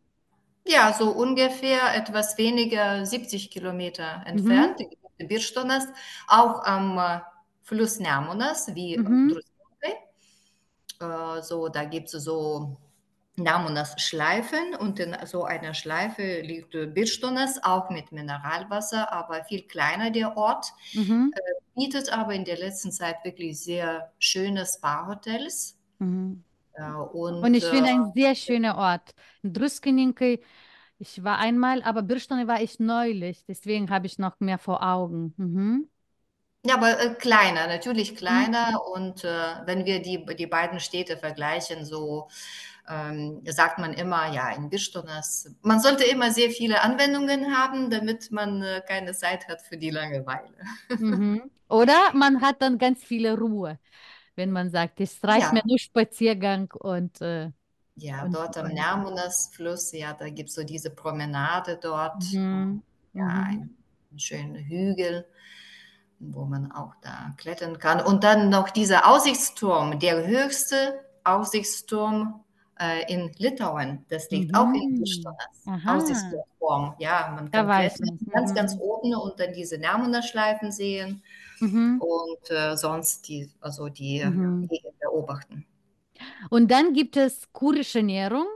Ja, 0.66 0.94
so 0.94 1.12
ungefähr 1.12 1.96
etwas 1.96 2.38
weniger 2.38 3.06
70 3.06 3.50
Kilometer 3.50 4.24
entfernt, 4.26 4.80
mhm. 4.80 5.28
Birstonas, 5.28 5.88
auch 6.28 6.64
am 6.64 6.98
äh, 6.98 7.22
Fluss 7.64 8.00
Nemunas, 8.00 8.76
wie 8.76 8.98
mhm. 8.98 9.40
Äh, 11.00 11.42
so, 11.42 11.70
da 11.70 11.84
gibt 11.86 12.14
es 12.14 12.24
so 12.24 12.78
Namunas 13.38 13.94
Schleifen 14.02 14.76
und 14.76 15.00
in 15.00 15.16
so 15.26 15.44
einer 15.44 15.74
Schleife 15.74 16.42
liegt 16.42 16.72
Birstonas, 16.72 17.64
auch 17.64 17.90
mit 17.92 18.12
Mineralwasser, 18.12 19.12
aber 19.12 19.44
viel 19.46 19.62
kleiner 19.64 20.10
der 20.10 20.36
Ort. 20.36 20.74
Mhm. 20.94 21.32
Äh, 21.36 21.40
bietet 21.76 22.12
aber 22.12 22.34
in 22.34 22.46
der 22.46 22.58
letzten 22.58 22.92
Zeit 22.92 23.24
wirklich 23.24 23.60
sehr 23.60 24.12
schöne 24.18 24.66
Spa-Hotels. 24.66 25.78
Mhm. 26.00 26.44
Äh, 26.74 26.92
und, 26.92 27.44
und, 27.44 27.54
ich 27.54 27.66
finde 27.66 27.92
ein 27.92 28.12
sehr 28.16 28.34
schöner 28.34 28.78
Ort. 28.78 29.14
Druskininkai, 29.44 30.40
ich 30.98 31.24
war 31.24 31.38
einmal, 31.38 31.84
aber 31.84 32.02
Birstone 32.02 32.48
war 32.48 32.62
ich 32.62 32.80
neulich, 32.80 33.46
deswegen 33.46 33.92
habe 33.92 34.08
ich 34.08 34.18
noch 34.18 34.40
mehr 34.40 34.58
vor 34.58 34.82
Augen. 34.82 35.36
Mhm. 35.38 35.90
Ja, 36.66 36.76
aber 36.76 37.00
äh, 37.00 37.14
kleiner, 37.14 37.68
natürlich 37.68 38.16
kleiner. 38.16 38.72
Mhm. 38.72 38.94
Und 38.94 39.24
äh, 39.24 39.56
wenn 39.66 39.86
wir 39.86 40.02
die, 40.02 40.26
die 40.26 40.48
beiden 40.48 40.80
Städte 40.80 41.16
vergleichen, 41.16 41.86
so 41.86 42.28
ähm, 42.88 43.42
sagt 43.46 43.80
man 43.80 43.94
immer, 43.94 44.32
ja, 44.34 44.50
in 44.52 44.70
Birstonas, 44.70 45.52
man 45.62 45.80
sollte 45.80 46.04
immer 46.04 46.32
sehr 46.32 46.50
viele 46.50 46.82
Anwendungen 46.82 47.56
haben, 47.56 47.90
damit 47.90 48.32
man 48.32 48.62
äh, 48.62 48.82
keine 48.88 49.14
Zeit 49.14 49.48
hat 49.48 49.62
für 49.62 49.78
die 49.78 49.90
Langeweile. 49.90 50.56
Mhm. 50.90 51.50
Oder 51.70 52.14
man 52.14 52.42
hat 52.42 52.62
dann 52.62 52.78
ganz 52.78 53.04
viele 53.04 53.38
Ruhe, 53.38 53.78
wenn 54.36 54.52
man 54.52 54.70
sagt, 54.70 55.02
es 55.02 55.22
reicht 55.24 55.48
ja. 55.48 55.54
mir 55.54 55.64
nur 55.66 55.80
Spaziergang 55.80 56.72
und 56.72 57.22
äh, 57.22 57.52
ja, 57.96 58.24
und, 58.24 58.36
dort 58.36 58.56
am 58.58 58.68
Nermunas-Fluss, 58.68 59.92
ja, 59.94 60.14
da 60.14 60.30
gibt 60.30 60.50
es 60.50 60.56
so 60.56 60.64
diese 60.64 60.92
Promenade 60.92 61.80
dort. 61.82 62.24
Mhm. 62.32 62.84
Ja, 63.14 63.24
mhm. 63.24 63.46
ein, 63.46 63.78
ein 64.12 64.20
schöner 64.20 64.60
Hügel 64.60 65.26
wo 66.20 66.46
man 66.46 66.72
auch 66.72 66.94
da 67.02 67.34
klettern 67.38 67.78
kann. 67.80 68.02
Und 68.02 68.24
dann 68.24 68.50
noch 68.50 68.70
dieser 68.70 69.08
Aussichtsturm, 69.08 70.00
der 70.00 70.26
höchste 70.26 71.06
Aussichtsturm 71.24 72.44
äh, 72.80 73.12
in 73.12 73.32
Litauen. 73.38 74.06
Das 74.10 74.30
liegt 74.30 74.52
mhm. 74.52 74.58
auch 74.58 74.74
in 74.74 74.98
Kristonas. 74.98 75.86
Aussichtsplattform. 75.86 76.96
Ja, 77.00 77.34
man 77.36 77.52
kann 77.52 77.68
ganz, 78.32 78.54
ganz 78.54 78.76
mhm. 78.76 78.82
oben 78.82 79.16
und 79.16 79.40
dann 79.40 79.54
diese 79.54 79.78
Namunderschleifen 79.78 80.72
sehen 80.72 81.22
mhm. 81.60 82.02
und 82.02 82.52
äh, 82.52 82.76
sonst 82.76 83.28
die, 83.28 83.50
also 83.60 83.90
die 83.90 84.24
mhm. 84.24 84.70
beobachten. 85.00 85.66
Und 86.50 86.72
dann 86.72 86.94
gibt 86.94 87.18
es 87.18 87.52
kurische 87.52 88.00
Ernährung, 88.00 88.48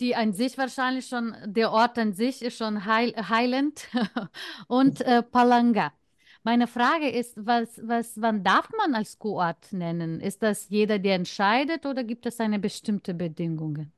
die 0.00 0.16
an 0.16 0.32
sich 0.32 0.56
wahrscheinlich 0.58 1.06
schon, 1.06 1.34
der 1.44 1.72
Ort 1.72 1.98
an 1.98 2.14
sich 2.14 2.42
ist 2.42 2.56
schon 2.56 2.84
heil, 2.84 3.14
heilend 3.28 3.88
und 4.68 5.00
äh, 5.02 5.22
Palanga. 5.22 5.92
Meine 6.42 6.66
Frage 6.66 7.10
ist, 7.10 7.34
was, 7.36 7.80
was, 7.82 8.20
wann 8.20 8.42
darf 8.42 8.68
man 8.76 8.94
als 8.94 9.18
Kurort 9.18 9.72
nennen? 9.72 10.20
Ist 10.20 10.42
das 10.42 10.68
jeder, 10.70 10.98
der 10.98 11.16
entscheidet 11.16 11.84
oder 11.86 12.02
gibt 12.04 12.26
es 12.26 12.40
eine 12.40 12.58
bestimmte 12.58 13.14
Bedingungen? 13.14 13.92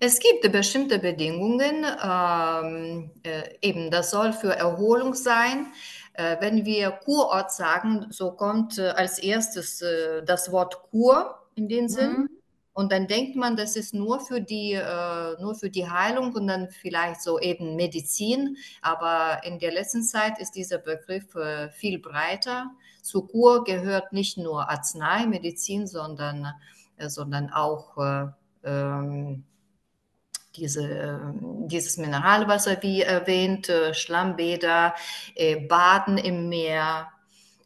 Es 0.00 0.18
gibt 0.18 0.50
bestimmte 0.50 0.98
Bedingungen. 0.98 1.84
Ähm, 2.02 3.10
äh, 3.22 3.54
eben, 3.60 3.90
das 3.90 4.10
soll 4.10 4.32
für 4.32 4.54
Erholung 4.56 5.14
sein. 5.14 5.72
Äh, 6.14 6.36
wenn 6.40 6.64
wir 6.64 6.90
Kurort 6.90 7.52
sagen, 7.52 8.06
so 8.10 8.32
kommt 8.32 8.78
äh, 8.78 8.88
als 8.88 9.18
erstes 9.18 9.82
äh, 9.82 10.22
das 10.24 10.50
Wort 10.52 10.82
Kur 10.90 11.38
in 11.54 11.68
den 11.68 11.88
Sinn. 11.88 12.22
Mhm. 12.22 12.41
Und 12.74 12.90
dann 12.90 13.06
denkt 13.06 13.36
man, 13.36 13.56
das 13.56 13.76
ist 13.76 13.92
nur 13.92 14.20
für 14.20 14.40
die, 14.40 14.72
äh, 14.72 15.40
nur 15.40 15.54
für 15.54 15.68
die 15.68 15.90
Heilung 15.90 16.32
und 16.32 16.46
dann 16.46 16.70
vielleicht 16.70 17.22
so 17.22 17.38
eben 17.38 17.76
Medizin. 17.76 18.56
Aber 18.80 19.44
in 19.44 19.58
der 19.58 19.72
letzten 19.72 20.02
Zeit 20.02 20.38
ist 20.38 20.52
dieser 20.52 20.78
Begriff 20.78 21.34
äh, 21.34 21.70
viel 21.70 21.98
breiter. 21.98 22.70
Zur 23.02 23.28
Kur 23.28 23.64
gehört 23.64 24.12
nicht 24.12 24.38
nur 24.38 24.70
Arznei, 24.70 25.26
sondern, 25.84 26.54
äh, 26.96 27.08
sondern 27.10 27.50
auch 27.50 27.98
äh, 27.98 28.26
ähm, 28.64 29.44
diese, 30.56 31.34
dieses 31.66 31.98
Mineralwasser, 31.98 32.82
wie 32.82 33.02
erwähnt, 33.02 33.68
äh, 33.68 33.92
Schlammbäder, 33.92 34.94
Baden 35.68 36.16
im 36.16 36.48
Meer, 36.48 37.11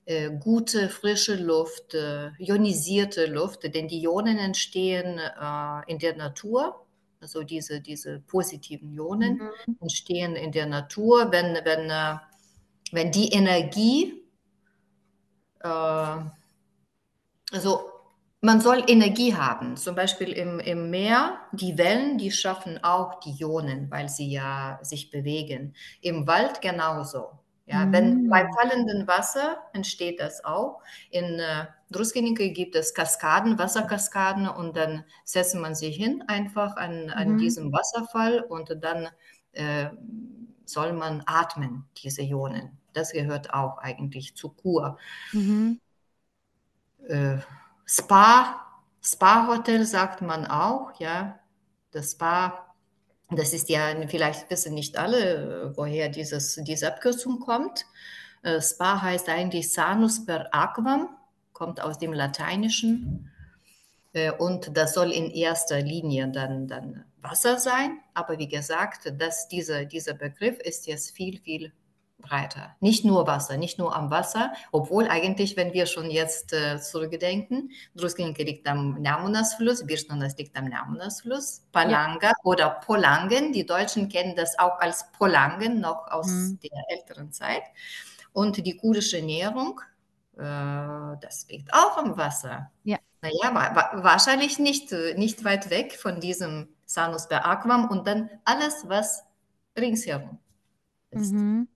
äh, 0.07 0.31
gute 0.31 0.89
frische 0.89 1.35
Luft, 1.35 1.95
äh, 1.95 2.31
ionisierte 2.39 3.27
Luft, 3.27 3.63
denn 3.65 3.89
die 3.89 4.03
Ionen 4.03 4.39
entstehen 4.39 5.19
äh, 5.19 5.91
in 5.91 5.99
der 5.99 6.17
Natur. 6.17 6.87
Also 7.21 7.43
diese, 7.43 7.81
diese 7.81 8.21
positiven 8.21 8.93
Ionen 8.95 9.39
mhm. 9.67 9.77
entstehen 9.81 10.37
in 10.37 10.53
der 10.53 10.67
Natur, 10.67 11.33
wenn, 11.33 11.57
wenn, 11.65 11.91
äh, 11.91 12.19
wenn 12.93 13.11
die 13.11 13.33
Energie, 13.33 14.23
äh, 15.61 15.69
also 17.53 17.91
man 18.41 18.61
soll 18.61 18.85
Energie 18.87 19.35
haben. 19.35 19.77
Zum 19.77 19.97
Beispiel 19.97 20.31
im, 20.33 20.61
im 20.61 20.89
Meer, 20.91 21.41
die 21.53 21.77
Wellen, 21.79 22.17
die 22.17 22.31
schaffen 22.31 22.83
auch 22.85 23.19
die 23.19 23.35
Ionen, 23.41 23.91
weil 23.91 24.09
sie 24.09 24.31
ja 24.31 24.79
sich 24.83 25.11
bewegen. 25.11 25.75
Im 26.01 26.29
Wald 26.29 26.63
genauso. 26.63 27.41
Ja, 27.67 27.85
mm. 27.85 27.93
wenn 27.93 28.29
bei 28.29 28.49
fallendem 28.55 29.07
Wasser 29.07 29.59
entsteht 29.73 30.21
das 30.21 30.45
auch. 30.45 30.81
In 31.11 31.25
äh, 31.25 31.67
Druskenicke 31.91 32.51
gibt 32.51 32.75
es 32.77 32.95
Kaskaden, 32.95 33.59
Wasserkaskaden 33.59 34.49
und 34.49 34.77
dann 34.77 35.05
setzt 35.25 35.55
man 35.55 35.75
sich 35.75 35.97
hin 35.97 36.25
einfach 36.29 36.77
an, 36.77 37.11
an 37.11 37.35
mm. 37.35 37.39
diesem 37.39 37.73
Wasserfall 37.73 38.41
und 38.41 38.77
dann 38.81 39.09
äh, 39.53 39.91
soll 40.65 40.93
man 40.93 41.23
atmen, 41.27 41.85
diese 42.03 42.23
Ionen. 42.23 42.79
Das 42.93 43.13
gehört 43.13 43.53
auch 43.53 43.79
eigentlich 43.79 44.37
zur 44.37 44.57
Kur. 44.57 44.99
Mm 45.33 45.75
äh, 47.09 47.39
Spa, 47.85 48.67
Spa-Hotel 49.03 49.85
sagt 49.85 50.23
man 50.23 50.47
auch, 50.47 50.93
ja. 50.99 51.39
Das 51.93 52.13
Spa 52.13 52.66
das 53.31 53.53
ist 53.53 53.69
ja, 53.69 53.95
vielleicht 54.07 54.51
wissen 54.51 54.75
nicht 54.75 54.97
alle, 54.97 55.73
woher 55.77 56.09
dieses, 56.09 56.57
diese 56.63 56.89
Abkürzung 56.89 57.41
kommt. 57.41 57.87
Äh, 58.43 58.61
Spa 58.61 59.03
heißt 59.03 59.29
eigentlich 59.29 59.73
Sanus 59.73 60.25
per 60.25 60.55
Aquam, 60.55 61.09
kommt 61.53 61.81
aus 61.81 61.99
dem 61.99 62.13
Lateinischen. 62.13 63.31
Äh, 64.13 64.31
und 64.33 64.77
das 64.77 64.95
soll 64.95 65.11
in 65.11 65.31
erster 65.31 65.81
Linie 65.81 66.29
dann, 66.29 66.69
dann 66.69 67.05
Wasser 67.21 67.59
sein. 67.59 67.99
Aber 68.15 68.39
wie 68.39 68.49
gesagt, 68.49 69.13
dass 69.19 69.49
dieser, 69.49 69.85
dieser 69.85 70.15
Begriff 70.15 70.59
ist 70.61 70.87
jetzt 70.87 71.11
viel, 71.11 71.41
viel 71.41 71.73
breiter. 72.19 72.75
Nicht 72.81 73.05
nur 73.05 73.27
Wasser, 73.27 73.57
nicht 73.57 73.79
nur 73.79 73.95
am 73.95 74.11
Wasser, 74.11 74.53
obwohl 74.73 75.09
eigentlich, 75.09 75.57
wenn 75.57 75.73
wir 75.73 75.87
schon 75.87 76.11
jetzt 76.11 76.53
äh, 76.53 76.81
zurückdenken, 76.81 77.71
Druskelinke 77.95 78.43
liegt 78.43 78.67
am 78.69 79.01
Namunasfluss, 79.01 79.87
Birschnonas 79.87 80.37
liegt 80.37 80.57
am 80.57 80.69
Namunasfluss, 80.69 81.63
Palanga 81.73 82.29
ja. 82.29 82.35
oder 82.43 82.71
Polangen, 82.85 83.53
die 83.53 83.67
Deutschen 83.67 84.09
kennen 84.09 84.35
das 84.35 84.59
auch 84.59 84.79
als 84.81 85.11
Polangen, 85.13 85.81
noch 85.81 86.09
aus 86.09 86.29
mhm. 86.29 86.59
der 86.61 86.83
älteren 86.89 87.33
Zeit. 87.33 87.63
Und 88.33 88.65
die 88.65 88.77
kurdische 88.77 89.19
Ernährung, 89.19 89.81
äh, 90.37 90.43
das 91.21 91.47
liegt 91.49 91.73
auch 91.73 91.97
am 91.97 92.17
Wasser. 92.17 92.71
Ja. 92.85 92.99
Naja, 93.23 93.55
wa 93.55 93.75
wa 93.75 94.05
wahrscheinlich 94.05 94.59
nicht, 94.59 94.93
äh, 94.93 95.15
nicht 95.15 95.45
weit 95.45 95.71
weg 95.71 95.95
von 95.99 96.21
diesem 96.21 96.69
Sanus 96.85 97.29
per 97.29 97.47
Aquam 97.47 97.89
und 97.89 98.07
dann 98.07 98.31
alles, 98.45 98.85
was 98.89 99.25
ringsherum 99.77 100.39
ist. 101.11 101.33
Mhm 101.33 101.69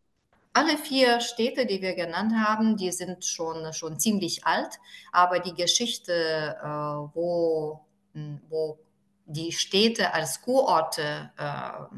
alle 0.53 0.77
vier 0.79 1.21
Städte, 1.21 1.67
die 1.67 1.81
wir 1.81 1.95
genannt 1.95 2.33
haben, 2.37 2.77
die 2.77 2.91
sind 2.93 3.25
schon, 3.25 3.73
schon 3.73 3.99
ziemlich 3.99 4.45
alt, 4.45 4.79
aber 5.13 5.39
die 5.39 5.55
Geschichte, 5.55 6.57
äh, 6.61 6.67
wo, 7.15 7.81
hm, 8.15 8.41
wo 8.49 8.79
die 9.27 9.53
Städte 9.53 10.13
als 10.13 10.43
Kurorte 10.43 11.31
äh, 11.39 11.97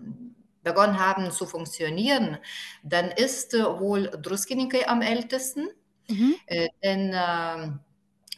begonnen 0.62 0.98
haben 0.98 1.30
zu 1.30 1.46
funktionieren, 1.46 2.38
dann 2.82 3.10
ist 3.10 3.54
äh, 3.54 3.64
wohl 3.80 4.10
Druskinike 4.10 4.88
am 4.88 5.02
ältesten. 5.02 5.68
Mhm. 6.08 6.34
Äh, 6.46 6.68
denn 6.82 7.14
ähm, 7.14 7.80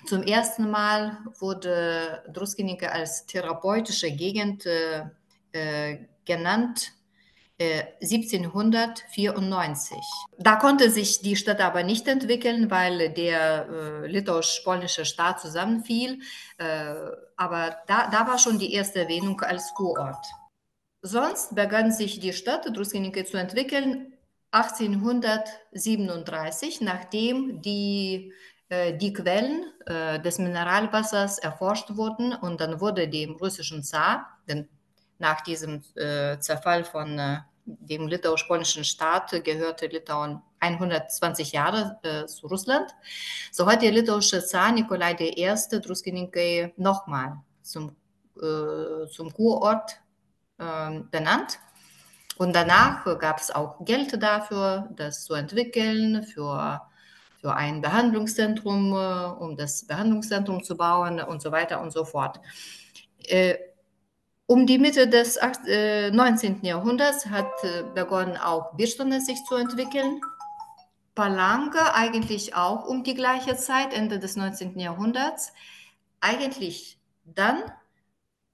zum 0.06 0.22
ersten 0.22 0.70
Mal 0.70 1.18
wurde 1.38 2.22
Druskinike 2.32 2.92
als 2.92 3.26
therapeutische 3.26 4.12
Gegend 4.12 4.66
äh, 4.66 5.04
äh, 5.52 6.06
genannt 6.24 6.92
1794. 7.60 9.96
Äh, 9.96 10.00
da 10.38 10.56
konnte 10.56 10.90
sich 10.90 11.20
die 11.20 11.36
Stadt 11.36 11.60
aber 11.60 11.84
nicht 11.84 12.08
entwickeln, 12.08 12.68
weil 12.70 13.10
der 13.10 13.68
äh, 13.68 14.06
litauisch-polnische 14.08 15.04
Staat 15.04 15.40
zusammenfiel. 15.40 16.20
Äh, 16.58 16.94
aber 17.36 17.76
da, 17.86 18.08
da 18.10 18.26
war 18.26 18.38
schon 18.38 18.58
die 18.58 18.72
erste 18.72 19.00
Erwähnung 19.00 19.40
als 19.40 19.72
Kurort. 19.74 20.26
Sonst 21.02 21.54
begann 21.54 21.92
sich 21.92 22.18
die 22.18 22.32
Stadt 22.32 22.66
Druskinike 22.74 23.24
zu 23.24 23.36
entwickeln 23.36 24.10
1837, 24.52 26.80
nachdem 26.80 27.60
die, 27.60 28.32
äh, 28.68 28.96
die 28.96 29.12
Quellen 29.12 29.66
äh, 29.86 30.20
des 30.20 30.38
Mineralwassers 30.38 31.38
erforscht 31.38 31.96
wurden 31.96 32.32
und 32.32 32.60
dann 32.60 32.80
wurde 32.80 33.08
dem 33.08 33.32
russischen 33.32 33.82
Zar, 33.82 34.38
denn 34.48 34.68
nach 35.18 35.40
diesem 35.42 35.82
äh, 35.94 36.38
Zerfall 36.38 36.84
von 36.84 37.18
äh, 37.18 37.38
dem 37.66 38.08
litauisch-polnischen 38.08 38.84
Staat 38.84 39.42
gehörte 39.44 39.86
Litauen 39.86 40.42
120 40.60 41.52
Jahre 41.52 41.98
äh, 42.02 42.26
zu 42.26 42.46
Russland. 42.46 42.94
So 43.50 43.66
hat 43.66 43.82
der 43.82 43.92
litauische 43.92 44.44
Zar 44.44 44.72
Nikolai 44.72 45.16
I. 45.18 45.54
Druskininkai 45.80 46.74
nochmal 46.76 47.38
zum, 47.62 47.96
äh, 48.36 49.06
zum 49.08 49.32
Kurort 49.32 50.00
äh, 50.58 51.00
benannt. 51.10 51.58
Und 52.36 52.54
danach 52.54 53.04
gab 53.18 53.38
es 53.38 53.50
auch 53.50 53.84
Geld 53.84 54.20
dafür, 54.22 54.90
das 54.96 55.24
zu 55.24 55.34
entwickeln, 55.34 56.24
für, 56.24 56.82
für 57.40 57.54
ein 57.54 57.80
Behandlungszentrum, 57.80 58.92
äh, 58.92 59.42
um 59.42 59.56
das 59.56 59.86
Behandlungszentrum 59.86 60.62
zu 60.64 60.76
bauen 60.76 61.20
und 61.20 61.40
so 61.40 61.52
weiter 61.52 61.80
und 61.80 61.92
so 61.92 62.04
fort. 62.04 62.40
Um 64.46 64.66
die 64.66 64.78
Mitte 64.78 65.08
des 65.08 65.38
19. 65.40 66.62
Äh, 66.62 66.66
Jahrhunderts 66.66 67.26
hat 67.26 67.50
äh, 67.62 67.82
begonnen 67.94 68.36
auch 68.36 68.74
Birstone 68.74 69.20
sich 69.20 69.42
zu 69.44 69.54
entwickeln. 69.54 70.20
Palanca 71.14 71.94
eigentlich 71.94 72.54
auch 72.54 72.86
um 72.86 73.04
die 73.04 73.14
gleiche 73.14 73.56
Zeit, 73.56 73.94
Ende 73.94 74.18
des 74.18 74.36
19. 74.36 74.78
Jahrhunderts. 74.78 75.52
Eigentlich 76.20 76.98
dann, 77.24 77.62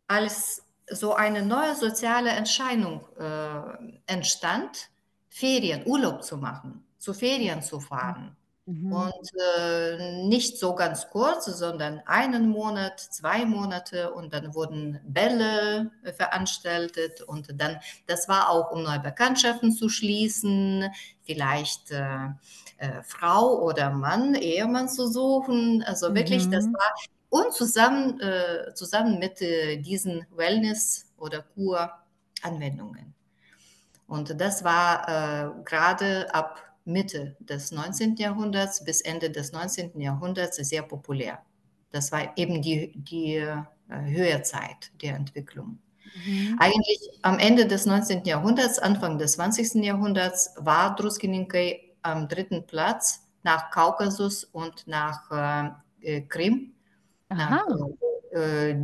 als 0.07 0.64
so 0.88 1.14
eine 1.14 1.42
neue 1.42 1.74
soziale 1.74 2.31
Entscheidung 2.31 3.05
äh, 3.18 4.12
entstand, 4.12 4.90
Ferien, 5.29 5.83
Urlaub 5.87 6.22
zu 6.22 6.37
machen, 6.37 6.85
zu 6.98 7.14
Ferien 7.14 7.62
zu 7.62 7.81
fahren. 7.81 8.37
Mhm. 8.70 8.92
Und 8.92 9.30
äh, 9.59 10.26
nicht 10.26 10.56
so 10.56 10.76
ganz 10.76 11.09
kurz, 11.11 11.46
sondern 11.46 12.02
einen 12.06 12.48
Monat, 12.48 13.00
zwei 13.00 13.44
Monate 13.44 14.12
und 14.12 14.33
dann 14.33 14.54
wurden 14.54 15.00
Bälle 15.04 15.90
äh, 16.04 16.12
veranstaltet 16.12 17.20
und 17.20 17.48
dann, 17.61 17.80
das 18.06 18.28
war 18.28 18.48
auch, 18.48 18.70
um 18.70 18.85
neue 18.85 19.00
Bekanntschaften 19.00 19.72
zu 19.72 19.88
schließen, 19.88 20.88
vielleicht 21.22 21.90
äh, 21.90 22.28
äh 22.78 23.02
Frau 23.02 23.61
oder 23.61 23.90
Mann, 23.90 24.37
Ehemann 24.37 24.88
zu 24.88 25.09
suchen. 25.09 25.83
Also 25.85 26.14
wirklich, 26.14 26.46
mhm. 26.46 26.52
das 26.52 26.66
war, 26.66 26.94
und 27.28 27.52
zusammen, 27.52 28.20
äh, 28.20 28.72
zusammen 28.74 29.18
mit 29.18 29.42
äh, 29.42 29.78
diesen 29.78 30.26
Wellness- 30.37 31.06
oder 31.18 31.42
Kur-Anwendungen. 31.42 33.14
Und 34.06 34.40
das 34.40 34.64
war 34.64 35.62
gerade 35.64 36.35
ab 36.35 36.69
Mitte 36.85 37.37
des 37.40 37.73
19. 37.73 38.16
Jahrhunderts 38.16 38.85
bis 38.85 39.01
Ende 39.01 39.31
des 39.31 39.53
19. 39.53 40.01
Jahrhunderts 40.01 40.57
sehr 40.57 40.83
populär. 40.83 41.40
Das 41.90 42.12
war 42.12 42.37
eben 42.37 42.62
die, 42.62 42.93
die 42.95 43.37
äh, 43.37 43.57
Höherzeit 43.88 44.93
der 45.03 45.16
Entwicklung. 45.16 45.79
Mhm. 46.27 46.57
Eigentlich 46.59 47.01
am 47.23 47.38
Ende 47.38 47.66
des 47.66 47.87
19. 47.87 48.25
Jahrhunderts, 48.25 48.79
Anfang 48.79 49.19
des 49.19 49.33
20. 49.33 49.85
Jahrhunderts 49.85 50.55
war 50.57 50.95
Druskininkai 50.97 51.81
am 52.03 52.29
dritten 52.29 52.66
Platz 52.66 53.27
nach 53.43 53.71
Kaukasus 53.71 54.45
und 54.45 54.87
nach 54.87 55.75
äh, 56.01 56.23
Krim. 56.23 56.73
Nach, 57.29 57.64
äh, 58.33 58.75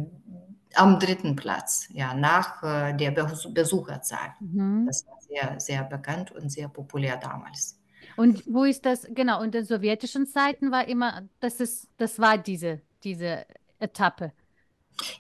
am 0.77 0.99
dritten 0.99 1.37
Platz, 1.37 1.89
ja, 1.93 2.15
nach 2.15 2.63
äh, 2.63 2.93
der 2.95 3.11
Besucherzahl. 3.11 4.35
Mhm. 4.41 4.87
Das 4.87 5.07
war 5.07 5.19
sehr, 5.21 5.61
sehr 5.61 5.85
bekannt 5.85 6.33
und 6.33 6.51
sehr 6.51 6.69
populär 6.69 7.17
damals. 7.17 7.79
Und 8.17 8.43
wo 8.47 8.65
ist 8.65 8.87
das, 8.87 9.07
genau, 9.11 9.43
in 9.43 9.51
den 9.51 9.65
sowjetischen 9.65 10.27
Zeiten 10.27 10.71
war 10.71 10.89
immer, 10.89 11.23
das 11.41 11.61
ist, 11.61 11.89
das 11.99 12.19
war 12.19 12.39
diese, 12.39 12.81
diese 13.05 13.45
Etappe. 13.79 14.33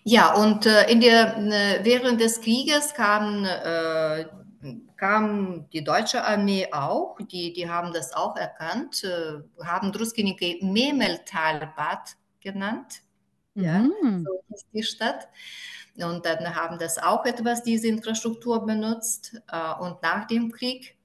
Ja, 0.05 0.35
und 0.35 0.65
äh, 0.67 0.91
in 0.91 1.01
der, 1.01 1.37
äh, 1.37 1.85
während 1.85 2.21
des 2.21 2.41
Krieges 2.41 2.95
kam, 2.95 3.45
äh, 3.45 4.25
kam 4.97 5.69
die 5.71 5.85
deutsche 5.85 6.25
Armee 6.25 6.69
auch, 6.73 7.19
die, 7.21 7.53
die 7.53 7.69
haben 7.69 7.93
das 7.93 8.15
auch 8.15 8.37
erkannt, 8.37 9.05
äh, 9.05 9.65
haben 9.65 9.93
Druskinike 9.93 10.65
Memeltalbad 10.65 12.17
genannt. 12.41 13.03
Ja, 13.55 13.81
mhm. 13.81 14.25
so 14.25 14.55
ist 14.55 14.67
die 14.73 14.83
Stadt. 14.83 15.29
Und 15.97 16.27
dann 16.27 16.55
haben 16.55 16.79
das 16.79 16.99
auch 16.99 17.25
etwas, 17.25 17.63
diese 17.63 17.89
Infrastruktur 17.89 18.65
benutzt. 18.65 19.41
Äh, 19.51 19.75
und 19.81 20.03
nach 20.03 20.27
dem 20.27 20.53
Krieg, 20.53 20.97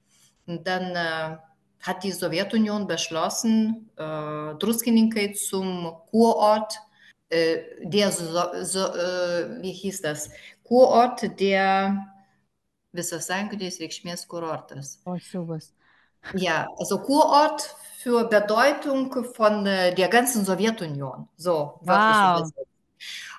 dann 0.46 0.96
äh, 0.96 1.36
hat 1.82 2.04
die 2.04 2.12
Sowjetunion 2.12 2.86
beschlossen, 2.86 3.90
äh, 3.96 4.54
Druskininkai 4.54 5.32
zum 5.34 5.92
Kurort, 6.10 6.78
äh, 7.28 7.58
der, 7.82 8.12
so, 8.12 8.24
so, 8.62 8.86
äh, 8.86 9.60
wie 9.62 9.72
hieß 9.72 10.02
das, 10.02 10.30
Kurort 10.62 11.40
der 11.40 12.12
Visasąjunginės 12.92 13.78
reikšmės 13.80 14.26
kurortas. 14.28 14.98
Oh, 15.08 15.16
sowas. 15.16 15.72
Ja, 16.36 16.66
also 16.78 16.98
Kurort 16.98 17.62
für 18.02 18.28
Bedeutung 18.28 19.24
von 19.34 19.66
äh, 19.66 19.94
der 19.94 20.08
ganzen 20.08 20.44
Sowjetunion. 20.44 21.28
So, 21.36 21.80
wow. 21.82 22.48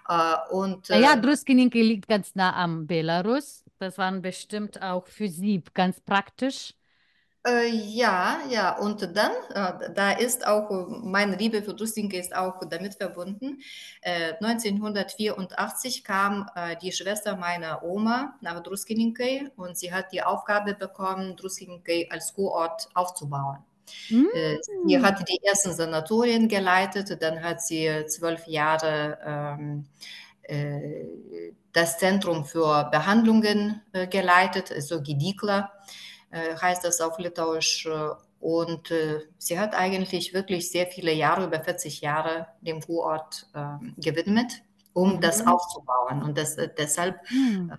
Äh, 0.10 0.36
und, 0.52 0.90
äh, 0.90 1.00
naja, 1.00 1.16
Druskininke 1.16 1.82
liegt 1.82 2.08
ganz 2.08 2.36
nah 2.36 2.56
am 2.56 2.88
Belarus. 2.88 3.64
Das 3.80 3.98
war 3.98 4.12
bestimmt 4.14 4.82
auch 4.82 5.08
für 5.08 5.30
Sie 5.30 5.64
ganz 5.74 6.02
praktisch. 6.02 6.74
Äh, 7.46 7.68
ja, 7.68 8.40
ja, 8.50 8.78
und 8.78 9.02
dann, 9.18 9.32
äh, 9.54 9.92
da 9.94 10.12
ist 10.12 10.48
auch, 10.48 10.72
äh, 10.72 10.86
meine 11.04 11.36
Liebe 11.36 11.62
für 11.62 11.74
Druskinke 11.74 12.18
ist 12.18 12.34
auch 12.34 12.62
damit 12.70 12.96
verbunden. 12.96 13.62
1984 14.02 16.00
äh, 16.00 16.02
kam 16.04 16.50
äh, 16.56 16.78
die 16.78 16.94
Schwester 16.94 17.36
meiner 17.36 17.84
Oma 17.84 18.38
nach 18.40 18.64
Druskininke 18.64 19.52
und 19.58 19.78
sie 19.78 19.92
hat 19.94 20.14
die 20.14 20.24
Aufgabe 20.24 20.74
bekommen, 20.74 21.36
Druskininke 21.36 22.08
als 22.10 22.34
Kurort 22.34 22.88
aufzubauen. 22.94 23.58
Mm. 24.10 24.24
Sie 24.88 25.02
hat 25.02 25.28
die 25.28 25.44
ersten 25.44 25.74
Sanatorien 25.74 26.48
geleitet, 26.48 27.22
dann 27.22 27.44
hat 27.44 27.62
sie 27.62 28.06
zwölf 28.08 28.48
Jahre 28.48 29.18
ähm, 29.26 29.86
das 31.74 31.98
Zentrum 31.98 32.46
für 32.46 32.86
Behandlungen 32.90 33.82
geleitet, 34.10 34.72
also 34.72 35.02
Gedikla. 35.02 35.70
Äh, 36.34 36.56
heißt 36.56 36.84
das 36.84 37.00
auf 37.00 37.20
Litauisch. 37.20 37.86
Äh, 37.86 38.10
und 38.40 38.92
äh, 38.92 39.22
sie 39.38 39.58
hat 39.60 39.76
eigentlich 39.76 40.34
wirklich 40.34 40.70
sehr 40.70 40.88
viele 40.88 41.14
Jahre, 41.14 41.46
über 41.46 41.62
40 41.62 42.02
Jahre, 42.02 42.48
dem 42.62 42.82
Kurort 42.82 43.48
äh, 43.54 44.02
gewidmet, 44.02 44.64
um 44.92 45.16
mhm. 45.16 45.22
das 45.22 45.46
aufzubauen. 45.46 46.24
Und 46.24 46.38
das, 46.38 46.58
deshalb 46.78 47.22
mhm 47.30 47.72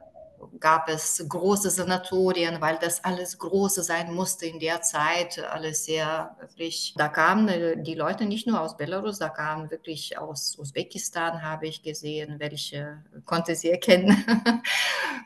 gab 0.61 0.89
es 0.89 1.25
große 1.29 1.71
Sanatorien, 1.71 2.61
weil 2.61 2.79
das 2.81 3.03
alles 3.05 3.39
große 3.39 3.83
sein 3.83 4.13
musste 4.13 4.47
in 4.47 4.59
der 4.59 4.83
Zeit, 4.83 5.39
alles 5.51 5.85
sehr 5.85 6.37
wirklich. 6.41 6.95
Da 6.97 7.09
kamen 7.09 7.49
äh, 7.49 7.83
die 7.83 7.95
Leute 7.95 8.25
nicht 8.27 8.47
nur 8.47 8.61
aus 8.61 8.77
Belarus, 8.77 9.19
da 9.19 9.29
kamen 9.29 9.71
wirklich 9.71 10.19
aus 10.19 10.59
Usbekistan, 10.59 11.43
habe 11.43 11.67
ich 11.67 11.83
gesehen, 11.83 12.37
welche 12.39 13.03
konnte 13.25 13.55
sie 13.55 13.71
erkennen. 13.71 14.25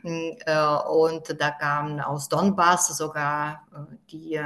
Äh, 0.04 0.76
und 0.88 1.40
da 1.40 1.50
kamen 1.50 2.00
aus 2.00 2.28
Donbass 2.28 2.96
sogar 2.96 3.66
äh, 3.74 3.96
die 4.10 4.40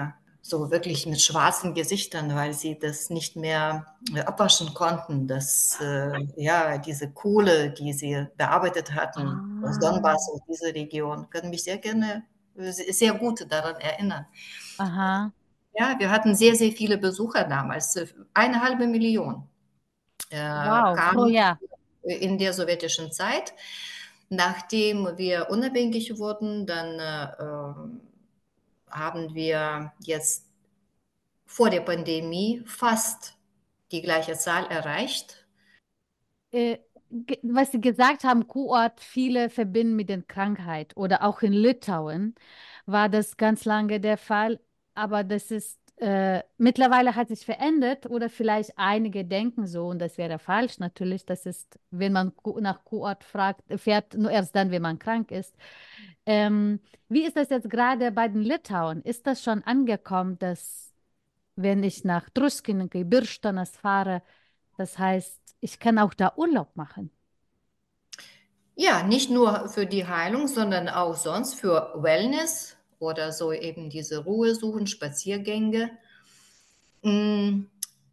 so 0.44 0.72
wirklich 0.72 1.06
mit 1.06 1.22
schwarzen 1.22 1.72
Gesichtern, 1.72 2.34
weil 2.34 2.52
sie 2.52 2.76
das 2.76 3.10
nicht 3.10 3.36
mehr 3.36 3.86
äh, 4.12 4.20
abwaschen 4.20 4.74
konnten. 4.74 5.28
Das, 5.28 5.78
äh, 5.80 6.10
ja, 6.36 6.78
diese 6.78 7.12
Kohle, 7.12 7.70
die 7.70 7.92
sie 7.92 8.26
bearbeitet 8.36 8.92
hatten 8.92 9.22
ah. 9.62 9.68
aus 9.68 9.78
Donbass, 9.78 10.28
aus 10.32 10.40
dieser 10.48 10.74
Region, 10.74 11.30
können 11.30 11.50
mich 11.50 11.62
sehr 11.62 11.78
gerne, 11.78 12.24
äh, 12.56 12.72
sehr 12.72 13.14
gut 13.14 13.46
daran 13.48 13.76
erinnern. 13.76 14.26
Aha. 14.78 15.32
Ja, 15.74 15.94
wir 15.98 16.10
hatten 16.10 16.34
sehr, 16.34 16.56
sehr 16.56 16.72
viele 16.72 16.98
Besucher 16.98 17.44
damals, 17.44 17.94
äh, 17.94 18.06
eine 18.34 18.60
halbe 18.60 18.88
Million. 18.88 19.48
Äh, 20.28 20.38
wow, 20.38 20.96
kamen 20.96 21.18
oh, 21.18 21.26
ja. 21.26 21.56
in 22.02 22.36
der 22.36 22.52
sowjetischen 22.52 23.12
Zeit. 23.12 23.54
Nachdem 24.28 25.16
wir 25.18 25.50
unabhängig 25.50 26.18
wurden, 26.18 26.66
dann 26.66 26.98
äh, 26.98 28.11
haben 28.92 29.34
wir 29.34 29.92
jetzt 30.00 30.46
vor 31.46 31.70
der 31.70 31.80
Pandemie 31.80 32.62
fast 32.66 33.34
die 33.92 34.02
gleiche 34.02 34.34
Zahl 34.38 34.66
erreicht. 34.66 35.46
Äh, 36.50 36.78
was 37.42 37.72
Sie 37.72 37.80
gesagt 37.80 38.24
haben, 38.24 38.48
Kurort, 38.48 39.00
viele 39.00 39.50
verbinden 39.50 39.96
mit 39.96 40.08
der 40.08 40.22
Krankheit 40.22 40.96
oder 40.96 41.22
auch 41.24 41.42
in 41.42 41.52
Litauen 41.52 42.34
war 42.86 43.08
das 43.08 43.36
ganz 43.36 43.64
lange 43.66 44.00
der 44.00 44.16
Fall, 44.16 44.60
aber 44.94 45.22
das 45.24 45.50
ist 45.50 45.78
äh, 46.02 46.42
mittlerweile 46.58 47.14
hat 47.14 47.28
sich 47.28 47.44
verändert 47.44 48.06
oder 48.06 48.28
vielleicht 48.28 48.72
einige 48.76 49.24
denken 49.24 49.68
so 49.68 49.86
und 49.86 50.00
das 50.00 50.18
wäre 50.18 50.40
falsch 50.40 50.80
natürlich. 50.80 51.24
Das 51.26 51.46
ist, 51.46 51.78
wenn 51.92 52.12
man 52.12 52.32
nach 52.60 52.84
Kurort 52.84 53.22
fragt, 53.22 53.62
fährt 53.80 54.14
nur 54.14 54.30
erst 54.32 54.56
dann, 54.56 54.72
wenn 54.72 54.82
man 54.82 54.98
krank 54.98 55.30
ist. 55.30 55.54
Ähm, 56.26 56.80
wie 57.08 57.24
ist 57.24 57.36
das 57.36 57.50
jetzt 57.50 57.70
gerade 57.70 58.10
bei 58.10 58.26
den 58.26 58.42
Litauen? 58.42 59.02
Ist 59.02 59.28
das 59.28 59.44
schon 59.44 59.62
angekommen, 59.62 60.38
dass 60.40 60.92
wenn 61.54 61.84
ich 61.84 62.04
nach 62.04 62.28
Druskininkai, 62.30 63.04
Birštonas 63.04 63.76
fahre, 63.76 64.22
das 64.78 64.98
heißt, 64.98 65.40
ich 65.60 65.78
kann 65.78 65.98
auch 66.00 66.14
da 66.14 66.32
Urlaub 66.36 66.74
machen? 66.74 67.12
Ja, 68.74 69.02
nicht 69.04 69.30
nur 69.30 69.68
für 69.68 69.86
die 69.86 70.06
Heilung, 70.06 70.48
sondern 70.48 70.88
auch 70.88 71.14
sonst 71.14 71.54
für 71.54 71.92
Wellness 71.94 72.76
oder 73.02 73.32
so 73.32 73.52
eben 73.52 73.90
diese 73.90 74.24
Ruhe 74.24 74.54
suchen, 74.54 74.86
Spaziergänge. 74.86 75.90
Mm, 77.02 77.64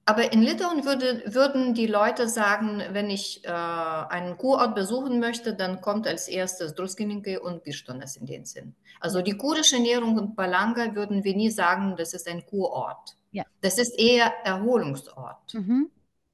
aber 0.05 0.33
in 0.33 0.41
Litauen 0.41 0.85
würde, 0.85 1.21
würden 1.27 1.75
die 1.75 1.85
Leute 1.85 2.27
sagen, 2.27 2.81
wenn 2.93 3.11
ich 3.11 3.45
äh, 3.45 3.49
einen 3.49 4.37
Kurort 4.37 4.73
besuchen 4.73 5.19
möchte, 5.19 5.53
dann 5.53 5.81
kommt 5.81 6.07
als 6.07 6.27
erstes 6.27 6.73
Druskininkai 6.73 7.39
und 7.39 7.63
Birštonas 7.63 8.17
in 8.17 8.25
den 8.25 8.43
Sinn. 8.43 8.73
Also 8.99 9.21
die 9.21 9.37
kurische 9.37 9.75
Ernährung 9.75 10.17
und 10.17 10.35
Palanga 10.35 10.95
würden 10.95 11.23
wir 11.23 11.35
nie 11.35 11.51
sagen, 11.51 11.95
das 11.95 12.15
ist 12.15 12.27
ein 12.27 12.43
Kurort. 12.47 13.15
Ja. 13.31 13.43
Das 13.61 13.77
ist 13.77 13.99
eher 13.99 14.33
Erholungsort. 14.43 15.53
Mhm. 15.53 15.91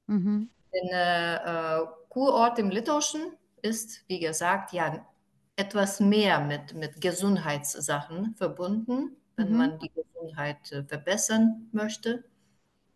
Mhm. 0.08 0.50
Denn 0.74 0.90
äh, 0.90 1.36
äh, 1.36 1.86
Kurort 2.08 2.58
im 2.60 2.70
Litauischen 2.70 3.34
ist, 3.62 4.08
wie 4.08 4.20
gesagt, 4.20 4.72
ja 4.72 5.06
etwas 5.56 6.00
mehr 6.00 6.40
mit, 6.42 6.74
mit 6.76 7.00
Gesundheitssachen 7.02 8.36
verbunden, 8.36 9.16
wenn 9.36 9.52
mhm. 9.52 9.58
man 9.58 9.80
die 9.80 9.92
Gesundheit 9.92 10.72
äh, 10.72 10.84
verbessern 10.84 11.68
möchte. 11.72 12.24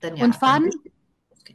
Dann 0.02 0.16
ja, 0.16 0.26
und, 0.26 0.36
fahren, 0.36 0.70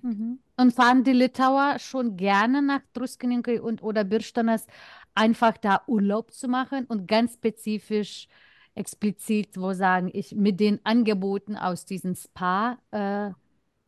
mhm. 0.02 0.38
und 0.56 0.74
fahren 0.74 1.04
die 1.04 1.12
Litauer 1.12 1.78
schon 1.78 2.16
gerne 2.16 2.62
nach 2.62 2.80
Druskininkai 2.92 3.60
und 3.60 3.82
oder 3.82 4.04
Birštonas, 4.04 4.66
einfach 5.14 5.56
da 5.58 5.82
Urlaub 5.86 6.32
zu 6.32 6.48
machen 6.48 6.86
und 6.86 7.06
ganz 7.06 7.34
spezifisch 7.34 8.28
explizit, 8.74 9.56
wo 9.56 9.72
sagen 9.72 10.10
ich, 10.12 10.34
mit 10.34 10.58
den 10.58 10.80
Angeboten 10.84 11.56
aus 11.56 11.84
diesen 11.84 12.16
Spa-Orten, 12.16 13.36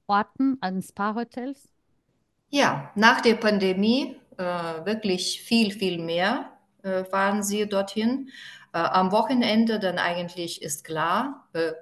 äh, 0.09 0.57
an 0.61 0.83
Spa-Hotels? 0.83 1.69
Ja, 2.51 2.93
nach 2.95 3.21
der 3.21 3.35
Pandemie 3.35 4.17
äh, 4.37 4.45
wirklich 4.45 5.43
viel, 5.43 5.73
viel 5.73 6.01
mehr 6.01 6.56
fahren 7.11 7.43
sie 7.43 7.69
dorthin. 7.69 8.31
Äh, 8.77 8.81
am 8.81 9.11
Wochenende 9.11 9.79
dann 9.79 9.99
eigentlich 9.99 10.61
ist 10.61 10.85
klar, 10.85 11.49
äh, 11.55 11.73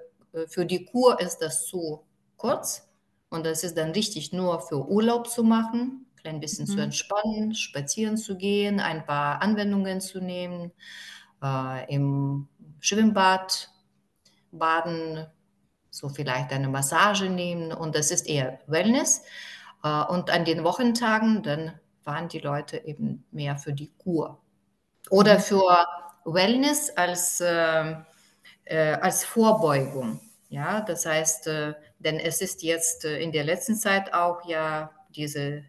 für 0.47 0.65
die 0.65 0.85
Kur 0.85 1.19
ist 1.19 1.39
das 1.39 1.65
zu 1.65 2.05
kurz 2.37 2.87
und 3.29 3.45
das 3.45 3.65
ist 3.65 3.77
dann 3.77 3.91
richtig 3.91 4.31
nur 4.31 4.61
für 4.61 4.87
Urlaub 4.87 5.27
zu 5.27 5.43
machen, 5.43 6.05
ein 6.09 6.15
klein 6.21 6.39
bisschen 6.39 6.67
mhm. 6.67 6.71
zu 6.71 6.79
entspannen, 6.79 7.53
spazieren 7.53 8.15
zu 8.15 8.37
gehen, 8.37 8.79
ein 8.79 9.05
paar 9.05 9.41
Anwendungen 9.41 9.99
zu 9.99 10.21
nehmen, 10.21 10.71
äh, 11.43 11.93
im 11.93 12.47
Schwimmbad 12.79 13.69
baden, 14.53 15.27
so 15.89 16.07
vielleicht 16.07 16.53
eine 16.53 16.69
Massage 16.69 17.29
nehmen 17.29 17.73
und 17.73 17.93
das 17.93 18.09
ist 18.09 18.25
eher 18.25 18.61
Wellness. 18.67 19.23
Äh, 19.83 20.05
und 20.05 20.29
an 20.29 20.45
den 20.45 20.63
Wochentagen, 20.63 21.43
dann 21.43 21.77
fahren 22.03 22.29
die 22.29 22.39
Leute 22.39 22.77
eben 22.85 23.25
mehr 23.31 23.57
für 23.57 23.73
die 23.73 23.91
Kur 23.97 24.39
oder 25.09 25.35
mhm. 25.35 25.41
für 25.41 25.85
Wellness 26.25 26.89
als, 26.95 27.39
äh, 27.39 27.95
äh, 28.65 28.93
als 28.93 29.23
Vorbeugung. 29.23 30.19
Ja, 30.49 30.81
das 30.81 31.05
heißt, 31.05 31.47
äh, 31.47 31.73
denn 31.99 32.19
es 32.19 32.41
ist 32.41 32.63
jetzt 32.63 33.05
äh, 33.05 33.19
in 33.19 33.31
der 33.31 33.43
letzten 33.43 33.75
Zeit 33.75 34.13
auch 34.13 34.47
ja 34.47 34.91
diese, 35.09 35.63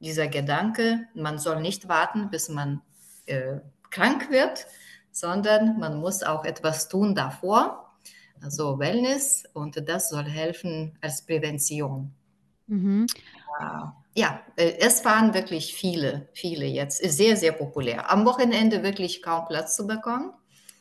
dieser 0.00 0.28
Gedanke, 0.28 1.06
man 1.14 1.38
soll 1.38 1.60
nicht 1.60 1.88
warten, 1.88 2.30
bis 2.30 2.48
man 2.48 2.80
äh, 3.26 3.58
krank 3.90 4.30
wird, 4.30 4.66
sondern 5.10 5.78
man 5.78 6.00
muss 6.00 6.22
auch 6.22 6.44
etwas 6.44 6.88
tun 6.88 7.14
davor, 7.14 7.92
also 8.40 8.78
Wellness, 8.78 9.44
und 9.52 9.88
das 9.88 10.08
soll 10.08 10.24
helfen 10.24 10.98
als 11.00 11.24
Prävention. 11.24 12.12
Mhm. 12.66 13.06
Ja, 13.60 14.01
äh, 14.56 14.78
es 14.78 15.04
waren 15.04 15.34
wirklich 15.34 15.74
viele, 15.74 16.28
viele 16.32 16.66
jetzt, 16.66 17.00
ist 17.00 17.16
sehr, 17.16 17.36
sehr 17.36 17.52
populär. 17.52 18.10
Am 18.10 18.24
Wochenende 18.24 18.82
wirklich 18.82 19.22
kaum 19.22 19.46
Platz 19.46 19.76
zu 19.76 19.86
bekommen. 19.86 20.32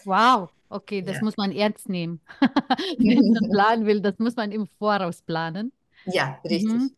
Wow, 0.04 0.50
okay, 0.70 1.02
das 1.02 1.18
ja. 1.18 1.24
muss 1.24 1.38
man 1.38 1.52
ernst 1.52 1.88
nehmen. 1.88 2.20
Wenn 2.98 3.32
man 3.32 3.50
planen 3.52 3.86
will, 3.86 4.02
das 4.02 4.18
muss 4.20 4.36
man 4.36 4.52
im 4.52 4.68
Voraus 4.80 5.22
planen. 5.22 5.72
Ja, 6.06 6.40
richtig. 6.44 6.74
Mhm. 6.74 6.92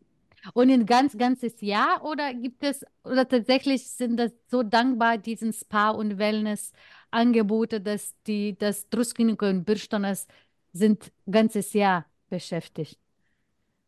Und 0.52 0.70
ein 0.70 0.84
ganz, 0.84 1.16
ganzes 1.16 1.60
Jahr 1.60 2.04
oder 2.04 2.34
gibt 2.34 2.62
es, 2.64 2.84
oder 3.02 3.26
tatsächlich 3.26 3.88
sind 3.88 4.18
das 4.18 4.32
so 4.50 4.62
dankbar, 4.62 5.16
diesen 5.16 5.52
Spa- 5.52 5.90
und 5.90 6.18
Wellness-Angebote, 6.18 7.80
dass 7.80 8.14
die, 8.26 8.56
das 8.58 8.88
Truskiniko 8.90 9.46
und 9.46 9.64
Birstonas 9.64 10.26
sind 10.72 11.10
ganzes 11.30 11.72
Jahr 11.72 12.04
beschäftigt? 12.28 12.98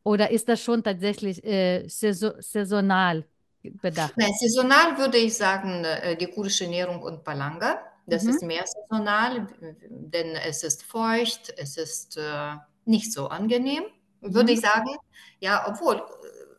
Oder 0.07 0.31
ist 0.31 0.49
das 0.49 0.62
schon 0.62 0.85
tatsächlich 0.85 1.42
äh, 1.45 1.88
saisonal 1.88 3.25
bedacht? 3.61 4.14
Nein, 4.16 4.33
saisonal 4.38 4.97
würde 4.99 5.19
ich 5.19 5.35
sagen, 5.37 5.85
äh, 5.85 6.16
die 6.16 6.29
kurdische 6.29 6.62
Ernährung 6.62 7.03
und 7.03 7.25
Palanga. 7.25 7.81
Das 8.07 8.23
mhm. 8.23 8.31
ist 8.31 8.42
mehr 8.45 8.64
saisonal, 8.64 9.49
denn 9.90 10.37
es 10.37 10.62
ist 10.62 10.85
feucht, 10.85 11.53
es 11.57 11.77
ist 11.77 12.16
äh, 12.19 12.55
nicht 12.85 13.12
so 13.12 13.27
angenehm, 13.27 13.83
würde 14.21 14.53
mhm. 14.53 14.59
ich 14.59 14.61
sagen. 14.61 14.97
Ja, 15.40 15.66
obwohl 15.69 16.01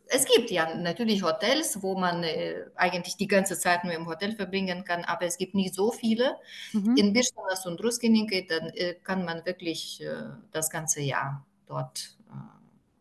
es 0.08 0.26
gibt 0.26 0.50
ja 0.50 0.74
natürlich 0.74 1.22
Hotels, 1.22 1.82
wo 1.82 1.98
man 1.98 2.24
äh, 2.24 2.66
eigentlich 2.74 3.16
die 3.16 3.28
ganze 3.28 3.58
Zeit 3.58 3.82
nur 3.82 3.94
im 3.94 4.06
Hotel 4.06 4.36
verbringen 4.36 4.84
kann, 4.84 5.04
aber 5.04 5.24
es 5.24 5.38
gibt 5.38 5.54
nicht 5.54 5.74
so 5.74 5.90
viele. 5.90 6.36
Mhm. 6.74 6.96
In 6.98 7.12
Birstanas 7.14 7.64
und 7.64 7.82
Ruskinike, 7.82 8.44
dann 8.46 8.68
äh, 8.74 8.96
kann 9.02 9.24
man 9.24 9.46
wirklich 9.46 10.02
äh, 10.02 10.24
das 10.52 10.68
ganze 10.68 11.00
Jahr 11.00 11.46
dort 11.66 11.98
äh, 11.98 12.17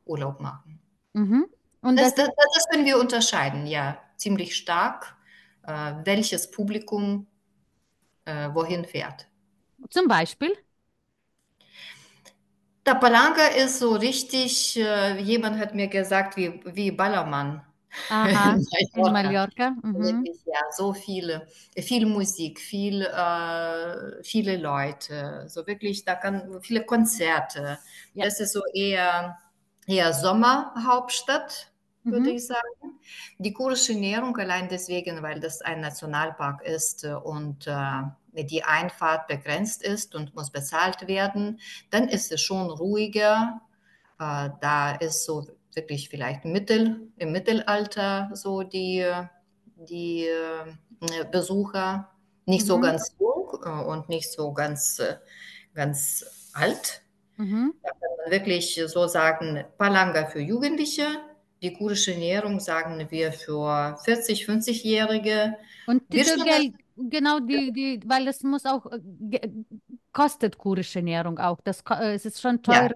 Urlaub 0.07 0.39
machen. 0.39 0.79
Mhm. 1.13 1.45
Und 1.81 1.97
das, 1.97 2.15
das, 2.15 2.27
das, 2.27 2.45
das, 2.53 2.69
können 2.69 2.85
wir 2.85 2.99
unterscheiden, 2.99 3.67
ja, 3.67 3.97
ziemlich 4.17 4.55
stark, 4.55 5.15
äh, 5.63 5.93
welches 6.03 6.49
Publikum 6.51 7.27
äh, 8.25 8.49
wohin 8.53 8.85
fährt. 8.85 9.27
Zum 9.89 10.07
Beispiel? 10.07 10.53
Der 12.85 12.95
Palanga 12.95 13.47
ist 13.47 13.79
so 13.79 13.93
richtig, 13.93 14.77
äh, 14.77 15.19
jemand 15.19 15.59
hat 15.59 15.75
mir 15.75 15.87
gesagt, 15.87 16.37
wie, 16.37 16.61
wie 16.65 16.91
Ballermann. 16.91 17.61
Aha, 18.09 18.57
in 18.93 19.01
Mallorca. 19.01 19.71
Mhm. 19.83 20.25
ja, 20.45 20.59
so 20.71 20.93
viele, 20.93 21.47
viel 21.77 22.05
Musik, 22.05 22.59
viel, 22.59 23.01
äh, 23.01 24.23
viele 24.23 24.57
Leute, 24.57 25.45
so 25.47 25.65
wirklich, 25.67 26.05
da 26.05 26.15
kann 26.15 26.61
viele 26.61 26.85
Konzerte. 26.85 27.79
Ja. 28.13 28.25
Das 28.25 28.39
ist 28.39 28.53
so 28.53 28.61
eher, 28.73 29.37
eher 29.87 30.13
Sommerhauptstadt, 30.13 31.71
würde 32.03 32.29
mhm. 32.29 32.35
ich 32.35 32.45
sagen. 32.45 32.99
Die 33.39 33.53
kurdische 33.53 33.93
Ernährung 33.93 34.37
allein 34.37 34.67
deswegen, 34.69 35.23
weil 35.23 35.39
das 35.39 35.61
ein 35.61 35.81
Nationalpark 35.81 36.61
ist 36.63 37.05
und 37.05 37.65
äh, 37.67 38.43
die 38.43 38.63
Einfahrt 38.63 39.27
begrenzt 39.27 39.81
ist 39.81 40.13
und 40.13 40.35
muss 40.35 40.51
bezahlt 40.51 41.07
werden, 41.07 41.59
dann 41.89 42.07
ist 42.07 42.31
es 42.31 42.41
schon 42.41 42.69
ruhiger. 42.69 43.61
Äh, 44.19 44.49
da 44.61 44.91
ist 44.95 45.25
so 45.25 45.47
wirklich 45.73 46.09
vielleicht 46.09 46.43
Mittel, 46.43 47.09
im 47.17 47.31
Mittelalter 47.31 48.29
so 48.33 48.63
die, 48.63 49.09
die 49.75 50.25
äh, 50.25 51.25
Besucher, 51.31 52.09
nicht 52.45 52.63
mhm. 52.63 52.67
so 52.67 52.79
ganz 52.79 53.15
jung 53.19 53.57
äh, 53.63 53.69
und 53.69 54.09
nicht 54.09 54.31
so 54.31 54.51
ganz, 54.53 55.01
ganz 55.73 56.51
alt. 56.53 57.03
Mhm. 57.37 57.73
Da 57.81 57.89
kann 57.89 58.17
man 58.23 58.31
wirklich 58.31 58.81
so 58.87 59.07
sagen, 59.07 59.63
Palanga 59.77 60.25
für 60.25 60.39
Jugendliche, 60.39 61.05
die 61.61 61.73
kurdische 61.73 62.13
Ernährung 62.13 62.59
sagen 62.59 63.07
wir 63.09 63.31
für 63.31 63.97
40, 64.03 64.45
50-Jährige. 64.45 65.55
Und 65.87 66.03
die 66.11 66.23
Türkei, 66.23 66.73
genau, 66.95 67.39
die, 67.39 67.71
die, 67.71 68.01
weil 68.05 68.27
es 68.27 68.43
muss 68.43 68.65
auch, 68.65 68.85
äh, 69.31 69.49
kostet 70.11 70.57
kurdische 70.57 70.99
Ernährung 70.99 71.39
auch. 71.39 71.59
Das, 71.63 71.83
äh, 71.89 72.13
es 72.13 72.25
ist 72.25 72.41
schon 72.41 72.61
teuer. 72.61 72.89
Ja. 72.89 72.91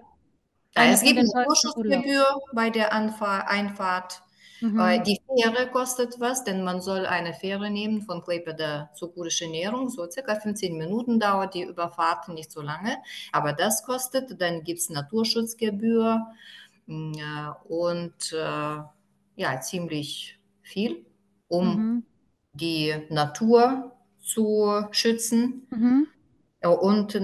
Ja, 0.74 0.84
es 0.90 1.02
gibt 1.02 1.18
eine 1.18 1.28
Vorschussgebühr 1.28 2.40
bei 2.54 2.70
der 2.70 2.92
Anfahr 2.92 3.46
Einfahrt. 3.48 4.22
Mhm. 4.62 4.80
Äh, 4.80 5.02
die 5.02 5.20
Fähre 5.26 5.70
kostet 5.70 6.18
was, 6.20 6.44
denn 6.44 6.64
man 6.64 6.80
soll 6.80 7.04
eine 7.04 7.34
Fähre 7.34 7.70
nehmen 7.70 8.00
von 8.02 8.22
Klaipeda 8.22 8.90
zur 8.94 9.12
kurdischen 9.12 9.52
Ernährung. 9.52 9.90
So 9.90 10.08
circa 10.10 10.36
15 10.36 10.78
Minuten 10.78 11.20
dauert 11.20 11.54
die 11.54 11.64
Überfahrt, 11.64 12.28
nicht 12.28 12.50
so 12.50 12.62
lange. 12.62 12.96
Aber 13.32 13.52
das 13.52 13.84
kostet. 13.84 14.40
Dann 14.40 14.64
gibt 14.64 14.80
es 14.80 14.88
Naturschutzgebühr 14.88 16.26
mm, 16.86 17.12
und 17.68 18.32
äh, 18.32 18.78
ja, 19.36 19.60
ziemlich 19.60 20.38
viel, 20.62 21.04
um 21.48 21.76
mhm 21.76 22.02
die 22.52 22.94
Natur 23.08 23.92
zu 24.20 24.86
schützen 24.90 25.66
mhm. 25.70 26.06
und, 26.60 27.20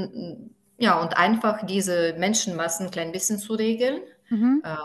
ja, 0.79 1.01
und 1.01 1.17
einfach 1.17 1.65
diese 1.67 2.15
Menschenmassen 2.19 2.87
ein 2.87 2.93
klein 2.93 3.13
bisschen 3.13 3.39
zu 3.39 3.55
regeln. 3.55 4.01
Mhm. 4.31 4.63
Äh, 4.65 4.77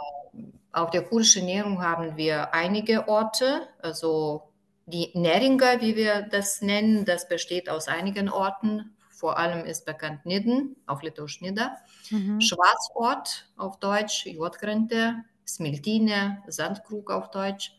auf 0.73 0.89
der 0.89 1.03
kurdischen 1.03 1.47
Ernährung 1.47 1.81
haben 1.81 2.17
wir 2.17 2.53
einige 2.53 3.07
Orte, 3.07 3.67
also 3.81 4.49
die 4.85 5.11
Neringa, 5.13 5.79
wie 5.79 5.95
wir 5.95 6.23
das 6.23 6.61
nennen, 6.61 7.05
das 7.05 7.27
besteht 7.27 7.69
aus 7.69 7.87
einigen 7.87 8.27
Orten. 8.27 8.95
Vor 9.09 9.37
allem 9.37 9.65
ist 9.65 9.85
bekannt 9.85 10.25
Nidden, 10.25 10.75
auf 10.85 11.01
Litauisch 11.01 11.39
Nida, 11.39 11.77
mhm. 12.09 12.41
Schwarzort 12.41 13.47
auf 13.55 13.79
Deutsch, 13.79 14.25
Jodgrente, 14.25 15.23
Smiltine, 15.47 16.43
Sandkrug 16.47 17.11
auf 17.11 17.31
Deutsch. 17.31 17.77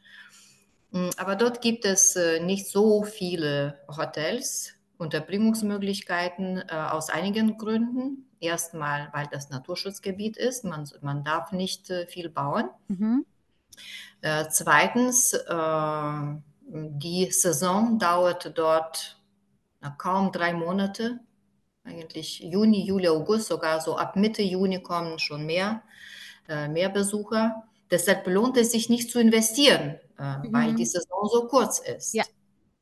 Hm, 0.93 1.11
aber 1.17 1.37
dort 1.37 1.61
gibt 1.61 1.85
es 1.85 2.17
äh, 2.17 2.41
nicht 2.41 2.69
so 2.69 3.03
viele 3.03 3.81
Hotels, 3.89 4.74
Unterbringungsmöglichkeiten 5.05 6.65
äh, 6.69 6.75
aus 6.75 7.11
einigen 7.11 7.59
Gründen. 7.59 8.29
Erstmal, 8.41 9.09
weil 9.13 9.27
das 9.31 9.51
Naturschutzgebiet 9.51 10.37
ist, 10.37 10.65
man, 10.65 10.89
man 11.01 11.25
darf 11.25 11.53
nicht 11.53 11.91
äh, 11.91 12.07
viel 12.07 12.29
bauen. 12.29 12.69
Mhm. 12.89 13.25
zweitens, 14.51 15.37
die 16.67 17.31
Saison 17.31 17.99
dauert 17.99 18.57
dort 18.57 19.21
kaum 19.99 20.33
drei 20.33 20.55
Monate, 20.55 21.21
eigentlich 21.85 22.41
Juni, 22.41 22.87
Juli, 22.87 23.09
August, 23.09 23.49
sogar 23.49 23.81
so 23.81 23.97
ab 23.97 24.17
Mitte 24.17 24.43
Juni 24.43 24.83
kommen 24.83 25.19
schon 25.19 25.45
mehr, 25.45 25.83
mehr 26.49 26.89
Besucher. 26.89 27.65
Deshalb 27.91 28.27
lohnt 28.27 28.57
es 28.57 28.73
sich 28.73 28.89
nicht 28.89 29.11
zu 29.11 29.21
investieren, 29.21 30.01
äh, 30.19 30.39
mhm. 30.39 30.53
weil 30.53 30.75
die 30.75 30.87
Saison 30.87 31.29
so 31.31 31.47
kurz 31.47 31.79
ist. 31.79 32.15
Ja. 32.15 32.25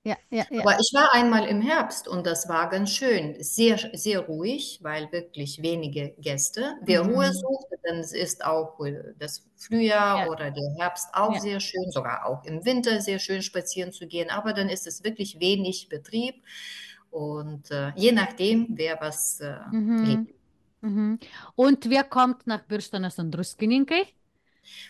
Ja, 0.05 0.17
ja, 0.31 0.45
ja. 0.51 0.61
Aber 0.61 0.81
ich 0.81 0.91
war 0.93 1.15
einmal 1.15 1.47
im 1.47 1.61
Herbst 1.61 2.09
und 2.09 2.27
das 2.27 2.49
war 2.49 2.69
ganz 2.69 2.91
schön. 2.91 3.37
Sehr, 3.41 3.79
sehr 3.93 4.21
ruhig, 4.21 4.81
weil 4.83 5.11
wirklich 5.13 5.63
wenige 5.63 6.15
Gäste. 6.19 6.75
Wer 6.83 7.05
mhm. 7.05 7.11
Ruhe 7.11 7.33
sucht, 7.33 7.67
dann 7.85 8.01
ist 8.01 8.45
auch 8.45 8.81
das 9.19 9.49
Frühjahr 9.57 10.25
ja. 10.25 10.29
oder 10.29 10.51
der 10.51 10.75
Herbst 10.79 11.09
auch 11.13 11.35
ja. 11.35 11.41
sehr 11.41 11.61
schön, 11.61 11.91
sogar 11.93 12.27
auch 12.27 12.45
im 12.45 12.65
Winter 12.65 13.01
sehr 13.01 13.21
schön 13.21 13.43
spazieren 13.43 13.93
zu 13.93 14.09
gehen. 14.09 14.29
Aber 14.31 14.53
dann 14.53 14.69
ist 14.69 14.89
es 14.89 15.05
wirklich 15.05 15.39
wenig 15.39 15.89
Betrieb 15.89 16.43
und 17.11 17.71
äh, 17.71 17.93
je 17.95 18.11
nachdem, 18.11 18.69
wer 18.71 19.01
was 19.01 19.39
äh, 19.41 19.55
mhm. 19.71 20.27
Mhm. 20.81 21.21
Und 21.55 21.89
wer 21.89 22.03
kommt 22.03 22.47
nach 22.47 22.65
Bürstanas 22.65 23.19
und 23.21 23.37
Ruskininkai? 23.39 24.05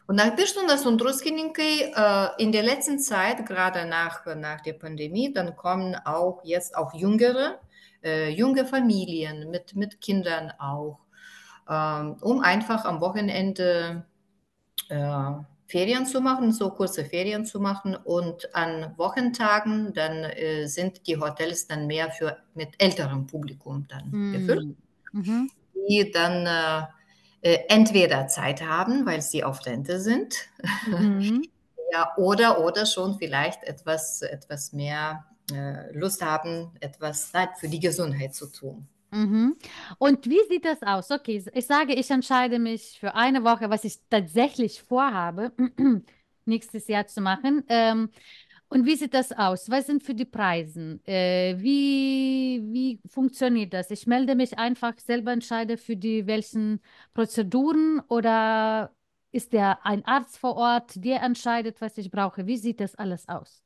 Und 0.06 0.16
nach 0.16 0.34
Birstunas 0.34 0.86
und 0.86 0.98
Druskininkai 0.98 1.92
äh, 1.94 2.42
in 2.42 2.52
der 2.52 2.62
letzten 2.62 2.98
Zeit, 2.98 3.46
gerade 3.46 3.86
nach, 3.86 4.26
nach 4.36 4.60
der 4.60 4.74
Pandemie, 4.74 5.32
dann 5.32 5.56
kommen 5.56 5.94
auch 6.04 6.42
jetzt 6.44 6.76
auch 6.76 6.94
jüngere, 6.94 7.60
äh, 8.02 8.30
junge 8.30 8.66
Familien 8.66 9.50
mit, 9.50 9.74
mit 9.76 10.00
Kindern 10.00 10.52
auch, 10.58 10.98
ähm, 11.68 12.16
um 12.20 12.40
einfach 12.40 12.84
am 12.84 13.00
Wochenende 13.00 14.04
äh, 14.88 15.30
Ferien 15.66 16.04
zu 16.04 16.20
machen, 16.20 16.52
so 16.52 16.70
kurze 16.70 17.04
Ferien 17.04 17.46
zu 17.46 17.58
machen. 17.58 17.96
Und 17.96 18.54
an 18.54 18.92
Wochentagen 18.98 19.94
dann 19.94 20.24
äh, 20.24 20.66
sind 20.66 21.06
die 21.06 21.16
Hotels 21.16 21.66
dann 21.66 21.86
mehr 21.86 22.10
für 22.10 22.36
mit 22.54 22.70
älterem 22.78 23.26
Publikum 23.26 23.86
dann 23.88 24.10
mm. 24.10 24.32
gefüllt, 24.32 24.76
mhm. 25.12 25.50
die 25.88 26.10
dann 26.10 26.46
äh, 27.42 27.58
entweder 27.68 28.28
Zeit 28.28 28.62
haben, 28.62 29.04
weil 29.04 29.20
sie 29.20 29.44
auf 29.44 29.66
Rente 29.66 30.00
sind, 30.00 30.34
mhm. 30.86 31.44
ja, 31.92 32.12
oder, 32.16 32.64
oder 32.64 32.86
schon 32.86 33.18
vielleicht 33.18 33.64
etwas, 33.64 34.22
etwas 34.22 34.72
mehr 34.72 35.26
äh, 35.52 35.92
Lust 35.92 36.22
haben, 36.22 36.70
etwas 36.80 37.32
für 37.58 37.68
die 37.68 37.80
Gesundheit 37.80 38.34
zu 38.34 38.46
tun. 38.46 38.86
Mhm. 39.10 39.56
Und 39.98 40.26
wie 40.26 40.40
sieht 40.48 40.64
das 40.64 40.82
aus? 40.82 41.10
Okay, 41.10 41.44
ich 41.52 41.66
sage, 41.66 41.94
ich 41.94 42.10
entscheide 42.10 42.58
mich 42.58 42.98
für 42.98 43.14
eine 43.14 43.44
Woche, 43.44 43.68
was 43.68 43.84
ich 43.84 43.98
tatsächlich 44.08 44.82
vorhabe, 44.82 45.52
nächstes 46.46 46.88
Jahr 46.88 47.06
zu 47.06 47.20
machen. 47.20 47.62
Ähm, 47.68 48.10
und 48.72 48.86
wie 48.86 48.96
sieht 48.96 49.12
das 49.12 49.32
aus? 49.32 49.68
Was 49.70 49.86
sind 49.86 50.02
für 50.02 50.14
die 50.14 50.24
Preise? 50.24 50.98
Äh, 51.04 51.56
wie, 51.58 52.62
wie 52.72 53.00
funktioniert 53.06 53.74
das? 53.74 53.90
Ich 53.90 54.06
melde 54.06 54.34
mich 54.34 54.58
einfach, 54.58 54.94
selber 54.98 55.32
entscheide 55.32 55.76
für 55.76 55.94
die 55.94 56.26
welchen 56.26 56.80
Prozeduren 57.12 58.00
oder 58.08 58.90
ist 59.30 59.52
der 59.52 59.84
ein 59.84 60.04
Arzt 60.06 60.38
vor 60.38 60.56
Ort, 60.56 61.04
der 61.04 61.22
entscheidet, 61.22 61.82
was 61.82 61.98
ich 61.98 62.10
brauche? 62.10 62.46
Wie 62.46 62.56
sieht 62.56 62.80
das 62.80 62.94
alles 62.94 63.28
aus? 63.28 63.62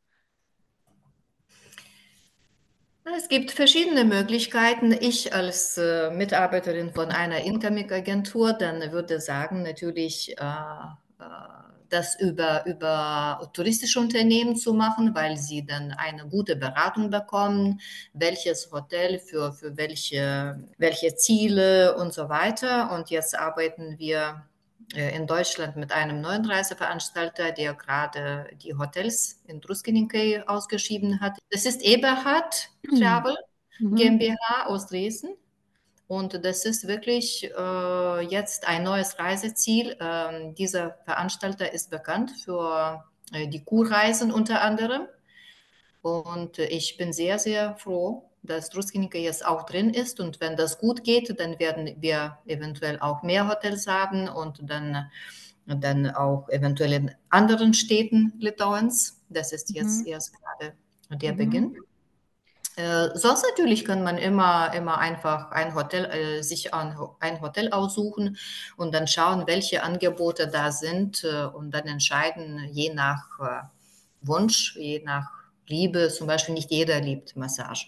Es 3.16 3.28
gibt 3.28 3.52
verschiedene 3.52 4.04
Möglichkeiten. 4.04 4.90
Ich 4.90 5.32
als 5.32 5.78
äh, 5.78 6.10
Mitarbeiterin 6.10 6.92
von 6.92 7.10
einer 7.10 7.44
Incoming-Agentur, 7.44 8.54
dann 8.54 8.90
würde 8.90 9.20
sagen, 9.20 9.62
natürlich 9.62 10.36
äh, 10.36 10.42
äh, 11.20 11.65
das 11.88 12.18
über, 12.18 12.64
über 12.66 13.50
touristische 13.52 14.00
Unternehmen 14.00 14.56
zu 14.56 14.74
machen, 14.74 15.14
weil 15.14 15.36
sie 15.36 15.64
dann 15.64 15.92
eine 15.92 16.26
gute 16.28 16.56
Beratung 16.56 17.10
bekommen, 17.10 17.80
welches 18.12 18.70
Hotel 18.72 19.18
für, 19.18 19.52
für 19.52 19.76
welche, 19.76 20.68
welche 20.78 21.14
Ziele 21.16 21.96
und 21.96 22.12
so 22.12 22.28
weiter. 22.28 22.92
Und 22.92 23.10
jetzt 23.10 23.38
arbeiten 23.38 23.98
wir 23.98 24.46
äh, 24.94 25.16
in 25.16 25.26
Deutschland 25.26 25.76
mit 25.76 25.92
einem 25.92 26.20
neuen 26.20 26.44
Reiseveranstalter, 26.44 27.52
der 27.52 27.74
gerade 27.74 28.48
die 28.62 28.74
Hotels 28.74 29.42
in 29.46 29.60
Druskininkai 29.60 30.44
ausgeschrieben 30.46 31.20
hat. 31.20 31.38
Das 31.50 31.66
ist 31.66 31.82
Eberhard 31.82 32.68
mhm. 32.82 33.00
Travel 33.00 33.36
mhm. 33.80 33.94
GmbH 33.96 34.66
aus 34.66 34.86
Dresden. 34.86 35.36
Und 36.08 36.44
das 36.44 36.64
ist 36.64 36.86
wirklich 36.86 37.50
äh, 37.56 38.20
jetzt 38.26 38.68
ein 38.68 38.84
neues 38.84 39.18
Reiseziel. 39.18 39.96
Ähm, 40.00 40.54
dieser 40.54 40.98
Veranstalter 41.04 41.72
ist 41.72 41.90
bekannt 41.90 42.30
für 42.44 43.04
äh, 43.32 43.48
die 43.48 43.64
Kurreisen 43.64 44.30
unter 44.30 44.62
anderem. 44.62 45.08
Und 46.02 46.60
ich 46.60 46.96
bin 46.96 47.12
sehr, 47.12 47.40
sehr 47.40 47.76
froh, 47.76 48.30
dass 48.44 48.70
Druskininkai 48.70 49.18
jetzt 49.18 49.44
auch 49.44 49.64
drin 49.64 49.90
ist. 49.90 50.20
Und 50.20 50.40
wenn 50.40 50.56
das 50.56 50.78
gut 50.78 51.02
geht, 51.02 51.40
dann 51.40 51.58
werden 51.58 51.96
wir 51.98 52.38
eventuell 52.46 53.00
auch 53.00 53.24
mehr 53.24 53.48
Hotels 53.48 53.88
haben 53.88 54.28
und 54.28 54.60
dann, 54.62 55.10
dann 55.66 56.08
auch 56.10 56.48
eventuell 56.50 56.92
in 56.92 57.10
anderen 57.30 57.74
Städten 57.74 58.32
Litauens. 58.38 59.20
Das 59.28 59.52
ist 59.52 59.74
jetzt 59.74 60.02
mhm. 60.02 60.12
erst 60.12 60.32
gerade 60.34 60.74
der 61.10 61.32
mhm. 61.32 61.36
Beginn. 61.36 61.76
Äh, 62.76 63.16
sonst 63.16 63.42
natürlich 63.48 63.86
kann 63.86 64.02
man 64.02 64.18
immer, 64.18 64.72
immer 64.74 64.98
einfach 64.98 65.50
ein 65.50 65.74
Hotel, 65.74 66.04
äh, 66.04 66.42
sich 66.42 66.74
ein, 66.74 66.94
ein 67.20 67.40
Hotel 67.40 67.72
aussuchen 67.72 68.36
und 68.76 68.94
dann 68.94 69.08
schauen, 69.08 69.46
welche 69.46 69.82
Angebote 69.82 70.46
da 70.46 70.70
sind 70.70 71.24
äh, 71.24 71.46
und 71.46 71.70
dann 71.70 71.86
entscheiden, 71.86 72.68
je 72.70 72.92
nach 72.92 73.40
äh, 73.40 73.62
Wunsch, 74.20 74.76
je 74.76 75.02
nach 75.02 75.30
Liebe. 75.66 76.08
Zum 76.10 76.26
Beispiel 76.26 76.54
nicht 76.54 76.70
jeder 76.70 77.00
liebt 77.00 77.34
Massage. 77.34 77.86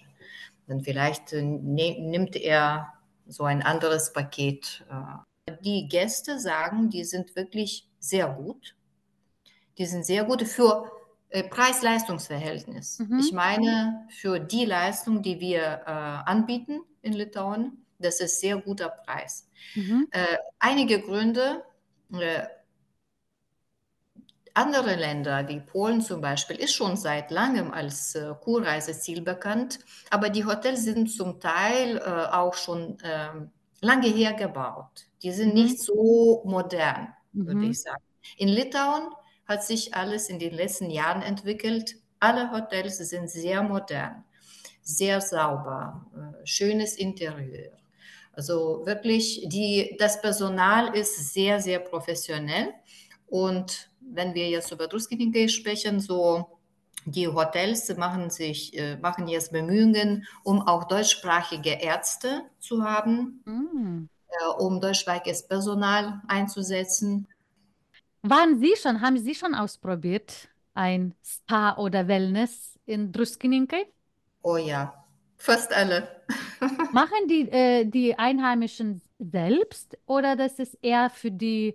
Dann 0.67 0.81
vielleicht 0.81 1.35
äh, 1.35 1.43
ne, 1.43 1.99
nimmt 2.01 2.35
er 2.37 2.95
so 3.27 3.45
ein 3.45 3.63
anderes 3.63 4.15
Paket. 4.15 4.87
Äh. 4.91 5.53
Die 5.61 5.87
Gäste 5.89 6.41
sagen, 6.41 6.89
die 6.89 7.05
sind 7.05 7.37
wirklich 7.37 7.87
sehr 7.99 8.29
gut. 8.29 8.75
Die 9.77 9.85
sind 9.85 10.07
sehr 10.07 10.25
gut 10.25 10.43
für 10.43 10.91
Preis-Leistungs-Verhältnis. 11.31 13.01
Mhm. 13.01 13.19
Ich 13.19 13.33
meine, 13.33 14.07
für 14.09 14.39
die 14.39 14.65
Leistung, 14.65 15.23
die 15.23 15.41
wir 15.41 15.83
äh, 15.87 15.91
anbieten 15.91 16.81
in 17.03 17.13
Litauen, 17.13 17.85
das 17.99 18.21
ist 18.21 18.41
sehr 18.41 18.57
guter 18.57 18.89
Preis. 18.89 19.49
Mhm. 19.75 20.09
Äh, 20.11 20.39
einige 20.59 21.01
Gründe, 21.01 21.65
äh, 22.13 22.47
andere 24.55 24.97
Länder 24.97 25.47
wie 25.49 25.61
Polen 25.61 26.01
zum 26.01 26.21
Beispiel 26.21 26.57
ist 26.57 26.75
schon 26.75 26.97
seit 26.97 27.31
langem 27.31 27.71
als 27.71 28.15
äh, 28.15 28.35
Kurreiseziel 28.41 29.21
bekannt, 29.21 29.79
aber 30.11 30.31
die 30.31 30.45
Hotels 30.45 30.83
sind 30.83 31.13
zum 31.13 31.39
Teil 31.39 31.99
äh, 31.99 32.35
auch 32.35 32.55
schon 32.55 32.99
äh, 33.01 33.29
lange 33.81 34.09
her 34.09 34.33
gebaut. 34.33 35.07
Die 35.23 35.33
sind 35.33 35.55
mhm. 35.55 35.63
nicht 35.63 35.81
so 35.81 36.43
modern, 36.45 37.15
würde 37.33 37.61
mhm. 37.61 37.71
ich 37.71 37.83
sagen. 37.83 38.03
In 38.37 38.49
Litauen 38.49 39.11
hat 39.49 39.65
sich 39.65 39.95
alles 39.95 40.29
in 40.29 40.39
den 40.39 40.53
letzten 40.53 40.91
Jahren 40.91 41.23
entwickelt. 41.23 41.97
Alle 42.21 42.53
Hotels 42.53 42.99
sind 42.99 43.31
sehr 43.31 43.63
modern, 43.63 44.25
sehr 44.83 45.21
sauber, 45.21 46.07
äh, 46.15 46.47
schönes 46.47 46.97
Interieur. 46.97 47.73
Also 48.33 48.83
wirklich, 48.85 49.49
die, 49.49 49.97
das 49.99 50.21
Personal 50.21 50.95
ist 50.95 51.33
sehr, 51.33 51.61
sehr 51.61 51.81
professionell 51.81 52.69
und 53.27 53.91
wenn 54.01 54.35
wir 54.35 54.49
jetzt 54.49 54.73
über 54.73 54.87
Druskininkai 54.87 55.49
sprechen, 55.49 56.01
so 56.01 56.59
die 57.05 57.29
Hotels 57.29 57.95
machen 57.97 58.31
sich, 58.31 58.77
äh, 58.79 58.97
machen 58.97 59.29
jetzt 59.29 59.53
Bemühungen, 59.53 60.27
um 60.45 60.61
auch 60.67 60.85
deutschsprachige 60.85 61.71
Ärzte 61.71 62.43
zu 62.59 62.85
haben, 62.85 63.43
mm. 63.45 64.09
äh, 64.29 64.47
um 64.59 64.81
deutschsprachiges 64.81 65.47
Personal 65.47 66.21
einzusetzen. 66.29 67.27
Waren 68.23 68.59
Sie 68.59 68.75
schon, 68.77 69.01
haben 69.01 69.19
Sie 69.19 69.35
schon 69.35 69.55
ausprobiert, 69.55 70.49
ein 70.75 71.15
Spa 71.25 71.77
oder 71.77 72.09
Wellness 72.09 72.79
in 72.87 73.13
Druskininkai? 73.13 73.87
Oh 74.43 74.57
ja, 74.57 75.05
fast 75.37 75.73
alle. 75.73 76.09
Machen 76.91 77.29
die, 77.29 77.49
äh, 77.51 77.85
die 77.85 78.19
Einheimischen 78.19 79.03
selbst 79.19 79.99
oder 80.07 80.37
das 80.37 80.59
ist 80.59 80.79
eher 80.83 81.11
für 81.11 81.31
die, 81.31 81.75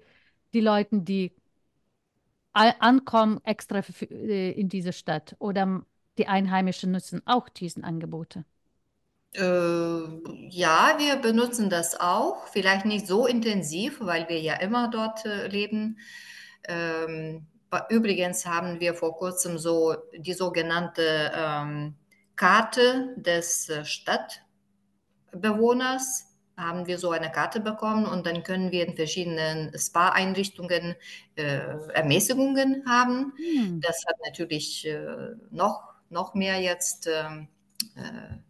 die 0.54 0.62
Leute, 0.62 1.02
die 1.02 1.36
ankommen 2.54 3.40
extra 3.44 3.82
für, 3.82 4.06
äh, 4.10 4.52
in 4.52 4.70
diese 4.70 4.94
Stadt 4.94 5.36
oder 5.40 5.86
die 6.18 6.28
Einheimischen 6.28 6.92
nutzen 6.92 7.22
auch 7.26 7.50
diesen 7.50 7.84
Angebote? 7.84 8.46
Äh, 9.36 10.50
ja, 10.50 10.96
wir 10.98 11.16
benutzen 11.18 11.70
das 11.70 12.00
auch, 12.00 12.48
vielleicht 12.48 12.86
nicht 12.86 13.08
so 13.08 13.26
intensiv, 13.26 13.98
weil 14.00 14.30
wir 14.30 14.40
ja 14.40 14.54
immer 14.56 14.90
dort 14.90 15.26
äh, 15.26 15.48
leben. 15.48 15.98
Ähm, 16.68 17.48
übrigens 17.90 18.46
haben 18.46 18.80
wir 18.80 18.94
vor 18.94 19.18
kurzem 19.18 19.58
so 19.58 19.96
die 20.16 20.34
sogenannte 20.34 21.32
ähm, 21.36 21.96
Karte 22.36 23.16
des 23.18 23.70
äh, 23.70 23.84
Stadtbewohners 23.86 26.34
haben 26.58 26.86
wir 26.86 27.00
so 27.00 27.12
eine 27.12 27.32
Karte 27.32 27.60
bekommen 27.60 28.06
und 28.06 28.28
dann 28.28 28.44
können 28.44 28.72
wir 28.72 28.88
in 28.88 28.96
verschiedenen 28.96 29.78
Spa-Einrichtungen 29.78 30.96
äh, 31.36 31.60
Ermäßigungen 31.94 32.84
haben. 32.88 33.34
Hm. 33.38 33.82
Das 33.82 34.04
hat 34.08 34.16
natürlich 34.26 34.88
äh, 34.88 35.32
noch, 35.50 35.94
noch 36.10 36.34
mehr 36.36 36.62
jetzt, 36.62 37.08
ähm, 37.08 37.44
äh, 37.44 37.48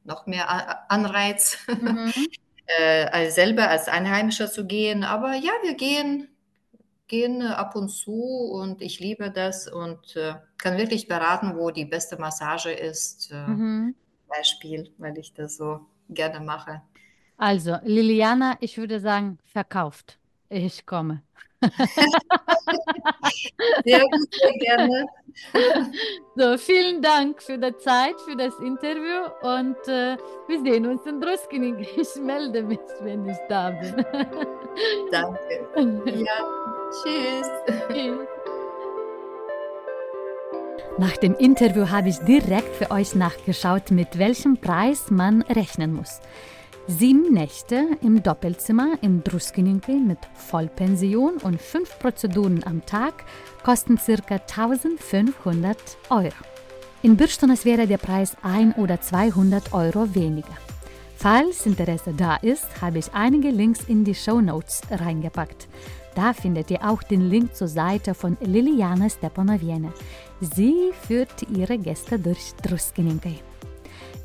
noch 0.04 0.26
mehr 0.26 0.92
Anreiz, 0.92 1.58
mhm. 1.68 2.14
Äh, 2.66 3.08
als 3.08 3.36
selber 3.36 3.70
als 3.70 3.90
Einheimischer 3.90 4.50
zu 4.50 4.66
gehen. 4.66 5.04
Aber 5.04 5.34
ja, 5.34 5.52
wir 5.64 5.74
gehen, 5.76 6.30
gehen 7.08 7.42
ab 7.42 7.76
und 7.76 7.90
zu 7.90 8.14
und 8.14 8.82
ich 8.82 9.02
liebe 9.02 9.32
das 9.32 9.68
und 9.68 10.16
äh, 10.16 10.36
kann 10.58 10.78
wirklich 10.78 11.10
beraten, 11.10 11.58
wo 11.58 11.72
die 11.72 11.84
beste 11.84 12.18
Massage 12.18 12.72
ist. 12.72 13.32
Äh, 13.32 13.48
mhm. 13.48 13.96
Beispiel, 14.30 14.92
weil 14.98 15.18
ich 15.18 15.34
das 15.34 15.58
so 15.58 15.82
gerne 16.10 16.40
mache. 16.40 16.82
Also, 17.38 17.76
Liliana, 17.84 18.56
ich 18.62 18.78
würde 18.78 19.02
sagen, 19.02 19.40
verkauft. 19.46 20.18
Ich 20.48 20.86
komme. 20.86 21.22
Sehr 23.86 24.02
gut, 24.02 24.34
sehr 24.34 24.54
gerne. 24.58 25.06
So, 26.36 26.58
vielen 26.58 27.02
Dank 27.02 27.44
für 27.44 27.60
die 27.60 27.78
Zeit, 27.78 28.20
für 28.22 28.36
das 28.36 28.58
Interview 28.60 29.30
und 29.42 29.78
äh, 29.88 30.18
wir 30.48 30.62
sehen 30.64 30.88
uns 30.88 31.06
in 31.06 31.22
Druskining. 31.22 31.86
Ich 31.96 32.16
melde 32.22 32.64
mich, 32.64 32.80
wenn 33.02 33.28
ich 33.30 33.38
da 33.50 33.70
bin. 33.70 33.96
Danke. 35.12 36.20
Ja, 36.20 36.90
tschüss. 36.90 37.48
tschüss. 37.88 38.28
Nach 40.98 41.18
dem 41.18 41.36
Interview 41.36 41.90
habe 41.90 42.10
ich 42.10 42.18
direkt 42.20 42.76
für 42.76 42.92
euch 42.92 43.16
nachgeschaut, 43.16 43.92
mit 43.92 44.20
welchem 44.20 44.58
Preis 44.58 45.10
man 45.10 45.42
rechnen 45.44 45.94
muss. 45.94 46.20
Sieben 46.88 47.34
Nächte 47.34 47.98
im 48.02 48.22
Doppelzimmer 48.24 48.98
in 49.02 49.24
Druskininkai 49.24 49.94
mit 49.94 50.18
Vollpension 50.36 51.38
und 51.38 51.62
fünf 51.62 51.98
Prozeduren 51.98 52.62
am 52.66 52.86
Tag 52.86 53.24
kosten 53.64 53.96
ca. 53.96 54.36
1500 54.36 55.78
Euro. 56.10 56.34
In 57.02 57.16
Birstonas 57.16 57.64
wäre 57.64 57.88
der 57.88 58.00
Preis 58.00 58.36
1 58.44 58.78
oder 58.78 59.00
200 59.00 59.74
Euro 59.74 60.14
weniger. 60.14 60.58
Falls 61.16 61.66
Interesse 61.66 62.14
da 62.18 62.36
ist, 62.36 62.68
habe 62.82 63.00
ich 63.00 63.14
einige 63.14 63.50
Links 63.50 63.86
in 63.88 64.04
die 64.04 64.16
Show 64.16 64.42
Notes 64.42 64.82
reingepackt. 64.92 65.70
Da 66.16 66.34
findet 66.34 66.70
ihr 66.70 66.84
auch 66.84 67.02
den 67.02 67.30
Link 67.30 67.56
zur 67.56 67.70
Seite 67.70 68.14
von 68.14 68.38
Liliana 68.42 69.10
Stepanoviene. 69.10 69.94
Sie 70.42 70.92
führt 71.08 71.44
ihre 71.50 71.78
Gäste 71.78 72.20
durch 72.20 72.54
Druskininkai. 72.62 73.40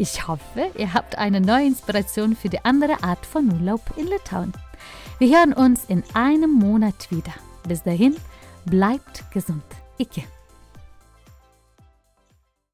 Ich 0.00 0.28
hoffe, 0.28 0.70
ihr 0.76 0.94
habt 0.94 1.18
eine 1.18 1.40
neue 1.40 1.66
Inspiration 1.66 2.36
für 2.36 2.48
die 2.48 2.64
andere 2.64 3.02
Art 3.02 3.26
von 3.26 3.52
Urlaub 3.52 3.80
in 3.96 4.06
Litauen. 4.06 4.52
Wir 5.18 5.36
hören 5.36 5.52
uns 5.52 5.86
in 5.88 6.04
einem 6.14 6.52
Monat 6.52 7.10
wieder. 7.10 7.34
Bis 7.66 7.82
dahin, 7.82 8.16
bleibt 8.64 9.28
gesund. 9.32 9.64
Ike. 9.98 10.22